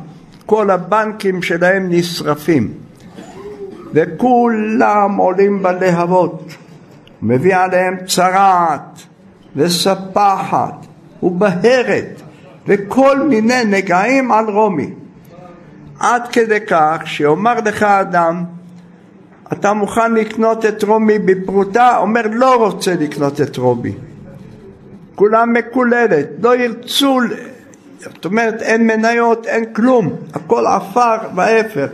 כל 0.46 0.70
הבנקים 0.70 1.42
שלהם 1.42 1.86
נשרפים 1.90 2.74
וכולם 3.94 5.16
עולים 5.16 5.64
בלהבות, 5.64 6.56
מביא 7.22 7.56
עליהם 7.56 7.98
צרעת 8.08 9.00
וספחת 9.56 10.86
ובהרת 11.24 12.22
וכל 12.68 13.28
מיני 13.30 13.66
נגעים 13.66 14.32
על 14.32 14.50
רומי. 14.50 14.90
עד 16.00 16.28
כדי 16.32 16.60
כך 16.68 17.02
שאומר 17.06 17.54
לך 17.66 17.84
אדם 17.84 18.44
אתה 19.54 19.74
מוכן 19.74 20.14
לקנות 20.14 20.66
את 20.66 20.84
רומי 20.84 21.20
בפרוטה? 21.20 21.98
אומר 21.98 22.22
לא 22.32 22.66
רוצה 22.66 22.94
לקנות 23.00 23.42
את 23.42 23.58
רומי. 23.58 23.94
כולם 25.16 25.54
מקוללת, 25.54 26.28
לא 26.42 26.56
ירצו, 26.56 27.20
זאת 28.00 28.26
אומרת 28.26 28.62
אין 28.62 28.88
מניות, 28.88 29.46
אין 29.46 29.66
כלום, 29.74 30.10
הכל 30.34 30.66
עפר 30.66 31.16
ואפר. 31.36 31.88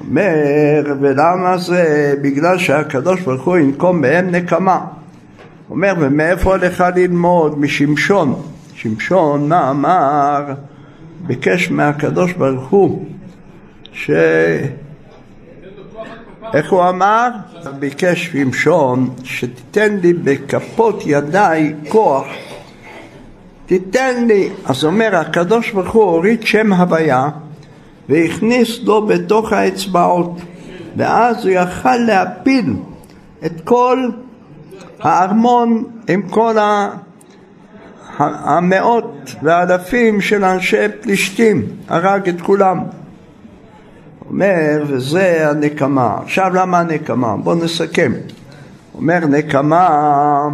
אומר, 0.00 0.94
ולמה 1.00 1.58
זה? 1.58 2.14
בגלל 2.22 2.58
שהקדוש 2.58 3.20
ברוך 3.20 3.44
הוא 3.44 3.56
ינקום 3.56 4.02
בהם 4.02 4.30
נקמה. 4.30 4.80
אומר, 5.70 5.94
ומאיפה 5.98 6.56
לך 6.56 6.84
ללמוד? 6.96 7.58
משמשון. 7.58 8.42
שמשון, 8.74 9.48
מה 9.48 9.70
אמר? 9.70 10.44
ביקש 11.26 11.70
מהקדוש 11.70 12.32
ברוך 12.32 12.68
הוא, 12.68 13.04
ש... 13.92 14.10
איך 16.54 16.72
הוא 16.72 16.88
אמר? 16.88 17.28
ביקש 17.78 18.26
שמשון 18.26 19.10
שתיתן 19.24 19.96
לי 19.96 20.12
בכפות 20.12 21.02
ידיי 21.06 21.74
כוח 21.88 22.26
תיתן 23.66 24.26
לי. 24.26 24.48
אז 24.64 24.84
אומר 24.84 25.16
הקדוש 25.16 25.70
ברוך 25.70 25.94
הוא 25.94 26.02
הוריד 26.02 26.46
שם 26.46 26.72
הוויה 26.72 27.28
והכניס 28.08 28.78
לו 28.82 29.06
בתוך 29.06 29.52
האצבעות 29.52 30.40
ואז 30.96 31.44
הוא 31.44 31.52
יכל 31.52 31.96
להפיל 31.96 32.74
את 33.46 33.60
כל 33.64 34.08
הארמון 35.00 35.84
עם 36.08 36.22
כל 36.22 36.56
המאות 38.18 39.34
והאלפים 39.42 40.20
של 40.20 40.44
אנשי 40.44 40.88
פלישתים, 41.00 41.66
הרג 41.88 42.28
את 42.28 42.40
כולם. 42.40 42.78
אומר, 44.28 44.82
וזה 44.86 45.50
הנקמה. 45.50 46.18
עכשיו 46.22 46.54
למה 46.54 46.78
הנקמה? 46.78 47.36
בואו 47.36 47.64
נסכם. 47.64 48.12
אומר 48.94 49.18
נקמה, 49.18 50.48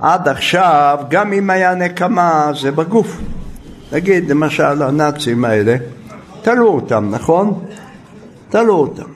עד 0.00 0.28
עכשיו, 0.28 0.98
גם 1.10 1.32
אם 1.32 1.50
היה 1.50 1.74
נקמה, 1.74 2.50
זה 2.60 2.70
בגוף. 2.70 3.20
נגיד 3.92 4.30
למשל 4.30 4.82
הנאצים 4.82 5.44
האלה, 5.44 5.76
תלו 6.42 6.68
אותם, 6.68 7.08
נכון? 7.10 7.64
תלו 8.48 8.74
אותם. 8.74 9.10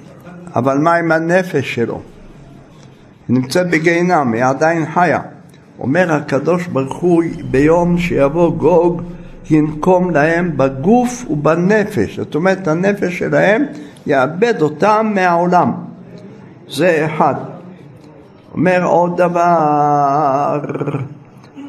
אבל 0.57 0.79
מה 0.79 0.95
עם 0.95 1.13
הנפש 1.13 1.75
שלו? 1.75 2.01
היא 3.29 3.37
נמצאת 3.37 3.71
בגיהינם, 3.71 4.33
היא 4.33 4.45
עדיין 4.45 4.87
חיה. 4.95 5.21
אומר 5.79 6.13
הקדוש 6.13 6.67
ברוך 6.67 6.97
הוא 6.97 7.23
ביום 7.51 7.99
שיבוא 7.99 8.53
גוג 8.57 9.03
ינקום 9.51 10.11
להם 10.11 10.57
בגוף 10.57 11.25
ובנפש, 11.31 12.17
זאת 12.19 12.35
אומרת 12.35 12.69
הנפש 12.69 13.19
שלהם 13.19 13.65
יאבד 14.07 14.63
אותם 14.63 15.13
מהעולם. 15.15 15.73
זה 16.69 17.07
אחד. 17.07 17.35
אומר 18.55 18.85
עוד 18.85 19.17
דבר, 19.17 20.61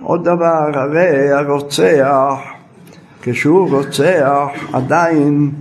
עוד 0.01 0.23
דבר, 0.23 0.71
הרי 0.73 1.31
הרוצח, 1.31 2.39
כשהוא 3.21 3.69
רוצח 3.69 4.47
עדיין 4.73 5.51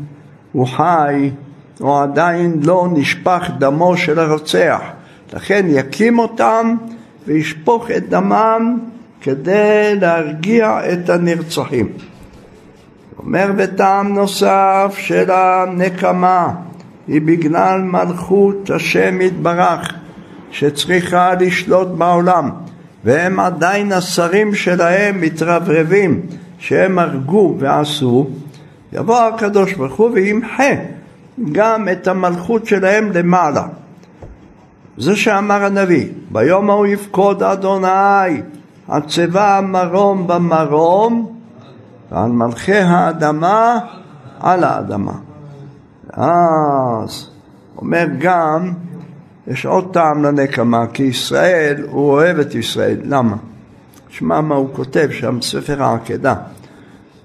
הוא 0.52 0.66
חי, 0.66 1.30
או 1.80 2.00
עדיין 2.00 2.60
לא 2.62 2.88
נשפך 2.92 3.50
דמו 3.58 3.96
של 3.96 4.18
הרוצח. 4.18 4.80
לכן 5.32 5.66
יקים 5.68 6.18
אותם 6.18 6.76
וישפוך 7.26 7.90
את 7.90 8.08
דמם 8.08 8.78
כדי 9.20 9.96
להרגיע 10.00 10.80
את 10.92 11.10
הנרצחים. 11.10 11.88
אומר 13.18 13.50
בטעם 13.56 14.14
נוסף 14.14 14.94
של 14.98 15.30
הנקמה 15.30 16.48
היא 17.08 17.20
בגלל 17.20 17.80
מלכות 17.80 18.70
השם 18.70 19.20
יתברך 19.20 19.94
שצריכה 20.50 21.34
לשלוט 21.40 21.88
בעולם 21.88 22.50
והם 23.04 23.40
עדיין 23.40 23.92
השרים 23.92 24.54
שלהם 24.54 25.20
מתרברבים 25.20 26.20
שהם 26.58 26.98
הרגו 26.98 27.56
ועשו 27.58 28.26
יבוא 28.92 29.18
הקדוש 29.18 29.72
ברוך 29.72 29.96
הוא 29.96 30.10
וימחה 30.12 30.72
גם 31.52 31.88
את 31.88 32.08
המלכות 32.08 32.66
שלהם 32.66 33.10
למעלה 33.12 33.66
זה 34.98 35.16
שאמר 35.16 35.64
הנביא 35.64 36.06
ביום 36.30 36.70
ההוא 36.70 36.86
יפקוד 36.86 37.42
אדוני 37.42 38.40
הצבא 38.90 39.60
מרום 39.64 40.26
במרום 40.26 41.36
ועל 42.12 42.30
מלכי 42.30 42.78
האדמה 42.78 43.78
על 44.40 44.64
האדמה. 44.64 45.12
אז 46.12 47.30
אומר 47.76 48.04
גם, 48.18 48.72
יש 49.46 49.66
עוד 49.66 49.92
טעם 49.92 50.24
לנקמה, 50.24 50.86
כי 50.86 51.02
ישראל, 51.02 51.84
הוא 51.90 52.10
אוהב 52.10 52.38
את 52.38 52.54
ישראל. 52.54 52.96
למה? 53.04 53.36
שמע 54.08 54.40
מה 54.40 54.54
הוא 54.54 54.68
כותב 54.72 55.08
שם, 55.10 55.42
ספר 55.42 55.82
העקדה. 55.82 56.34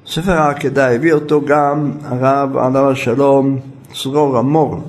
ספר 0.07 0.31
העקדה 0.31 0.91
הביא 0.91 1.13
אותו 1.13 1.41
גם 1.45 1.91
הרב 2.03 2.57
עליו 2.57 2.91
השלום 2.91 3.59
צרור 3.93 4.37
המור. 4.37 4.81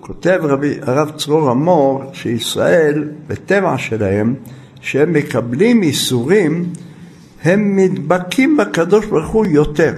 כותב 0.00 0.40
רבי, 0.42 0.74
הרב 0.82 1.10
צרור 1.10 1.50
המור 1.50 2.02
שישראל, 2.12 3.08
בטבע 3.26 3.78
שלהם, 3.78 4.34
שהם 4.84 5.12
מקבלים 5.12 5.82
איסורים 5.82 6.64
הם 7.44 7.78
נדבקים 7.78 8.56
בקדוש 8.56 9.06
ברוך 9.06 9.30
הוא 9.30 9.46
יותר. 9.46 9.94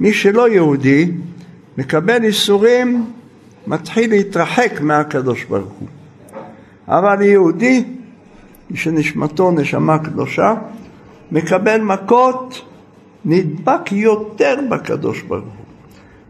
מי 0.00 0.12
שלא 0.12 0.48
יהודי 0.48 1.10
מקבל 1.78 2.24
איסורים, 2.24 3.10
מתחיל 3.66 4.10
להתרחק 4.10 4.80
מהקדוש 4.80 5.44
ברוך 5.44 5.72
הוא. 5.80 5.88
אבל 6.88 7.22
יהודי, 7.22 7.84
שנשמתו 8.74 9.50
נשמה 9.50 9.98
קדושה, 9.98 10.54
מקבל 11.32 11.80
מכות, 11.80 12.62
נדבק 13.24 13.92
יותר 13.92 14.56
בקדוש 14.70 15.22
ברוך 15.22 15.44
הוא. 15.44 15.64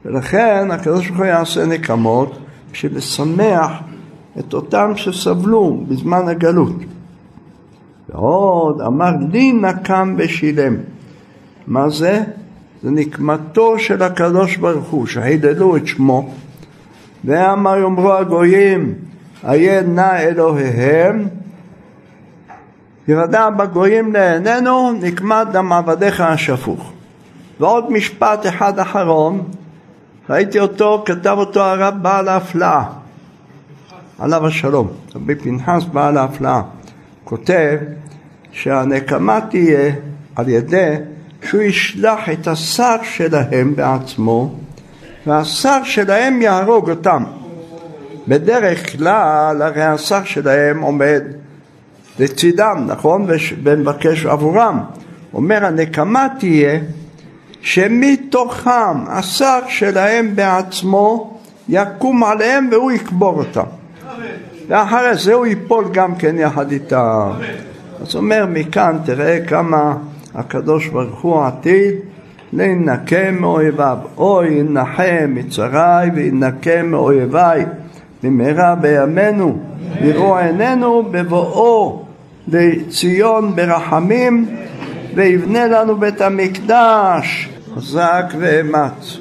ולכן 0.05 0.71
הקדוש 0.71 1.07
ברוך 1.07 1.19
הוא 1.19 1.27
יעשה 1.27 1.67
נקמות 1.67 2.39
בשביל 2.73 2.97
לשמח 2.97 3.73
את 4.39 4.55
אותם 4.55 4.93
שסבלו 4.97 5.85
בזמן 5.89 6.29
הגלות. 6.29 6.77
ועוד 8.15 8.81
אמר 8.81 9.11
לי 9.33 9.53
נקם 9.53 10.15
ושילם. 10.19 10.77
מה 11.67 11.91
זה? 11.91 12.23
זה 12.83 12.91
נקמתו 12.91 13.79
של 13.79 14.03
הקדוש 14.03 14.57
ברוך 14.57 14.91
הוא, 14.91 15.07
שהיללו 15.07 15.77
את 15.77 15.87
שמו. 15.87 16.31
ואמר 17.25 17.79
יאמרו 17.79 18.13
הגויים, 18.13 18.95
איה 19.49 19.83
נא 19.83 20.19
אלוהיהם, 20.19 21.29
ירדה 23.09 23.51
בגויים 23.51 24.13
לעינינו, 24.13 24.93
נקמת 24.93 25.47
דם 25.53 25.73
עבדיך 25.73 26.21
השפוך. 26.21 26.93
ועוד 27.61 27.93
משפט 27.93 28.47
אחד 28.47 28.79
אחרון, 28.79 29.43
ראיתי 30.31 30.61
אותו, 30.61 31.03
כתב 31.07 31.37
אותו 31.39 31.63
הרב 31.63 31.95
בעל 32.03 32.29
ההפלאה, 32.29 32.85
עליו 34.19 34.47
השלום, 34.47 34.89
רבי 35.15 35.35
פנחס 35.35 35.85
בעל 35.93 36.17
ההפלאה, 36.17 36.63
כותב 37.25 37.79
שהנקמה 38.55 39.41
תהיה 39.51 39.93
על 40.37 40.49
ידי 40.49 40.95
שהוא 41.43 41.63
ישלח 41.63 42.29
את 42.33 42.49
השר 42.49 42.97
שלהם 43.03 43.77
בעצמו 43.77 44.55
והשר 45.27 45.79
שלהם 45.85 46.43
יהרוג 46.43 46.91
אותם. 46.91 47.25
בדרך 48.29 48.93
כלל 48.93 49.63
הרי 49.63 49.83
השר 49.83 50.25
שלהם 50.25 50.81
עומד 50.81 51.23
לצידם, 52.19 52.85
נכון? 52.87 53.27
ומבקש 53.63 54.27
עבורם. 54.27 54.81
אומר 55.35 55.65
הנקמה 55.65 56.27
תהיה 56.39 56.81
שמתוכם 57.61 59.07
השר 59.09 59.59
שלהם 59.69 60.37
בעצמו 60.37 61.39
יקום 61.69 62.25
עליהם 62.25 62.69
והוא 62.73 62.93
יקבור 62.93 63.39
אותם. 63.39 63.67
ואחרי 64.69 65.15
זה 65.15 65.33
הוא 65.33 65.47
ייפול 65.47 65.85
גם 65.93 66.15
כן 66.15 66.39
יחד 66.39 66.73
איתם. 66.73 67.31
אז 68.07 68.17
אומר 68.17 68.47
מכאן 68.49 68.99
תראה 69.05 69.39
כמה 69.47 69.97
הקדוש 70.35 70.87
ברוך 70.87 71.21
הוא 71.21 71.43
עתיד 71.45 71.95
להינקה 72.53 73.31
מאויביו. 73.31 73.99
או 74.17 74.45
ינחם 74.45 75.35
מצרי 75.35 76.11
וינקה 76.15 76.83
מאויביי. 76.83 77.65
במהרה 78.23 78.75
בימינו 78.75 79.59
יראו 80.01 80.39
עינינו 80.39 81.03
בבואו 81.11 82.05
לציון 82.49 83.57
ברחמים 83.57 84.47
ויבנה 85.15 85.67
לנו 85.67 85.97
בית 85.97 86.21
המקדש. 86.21 87.49
חזק 87.77 88.25
ואמץ 88.39 89.19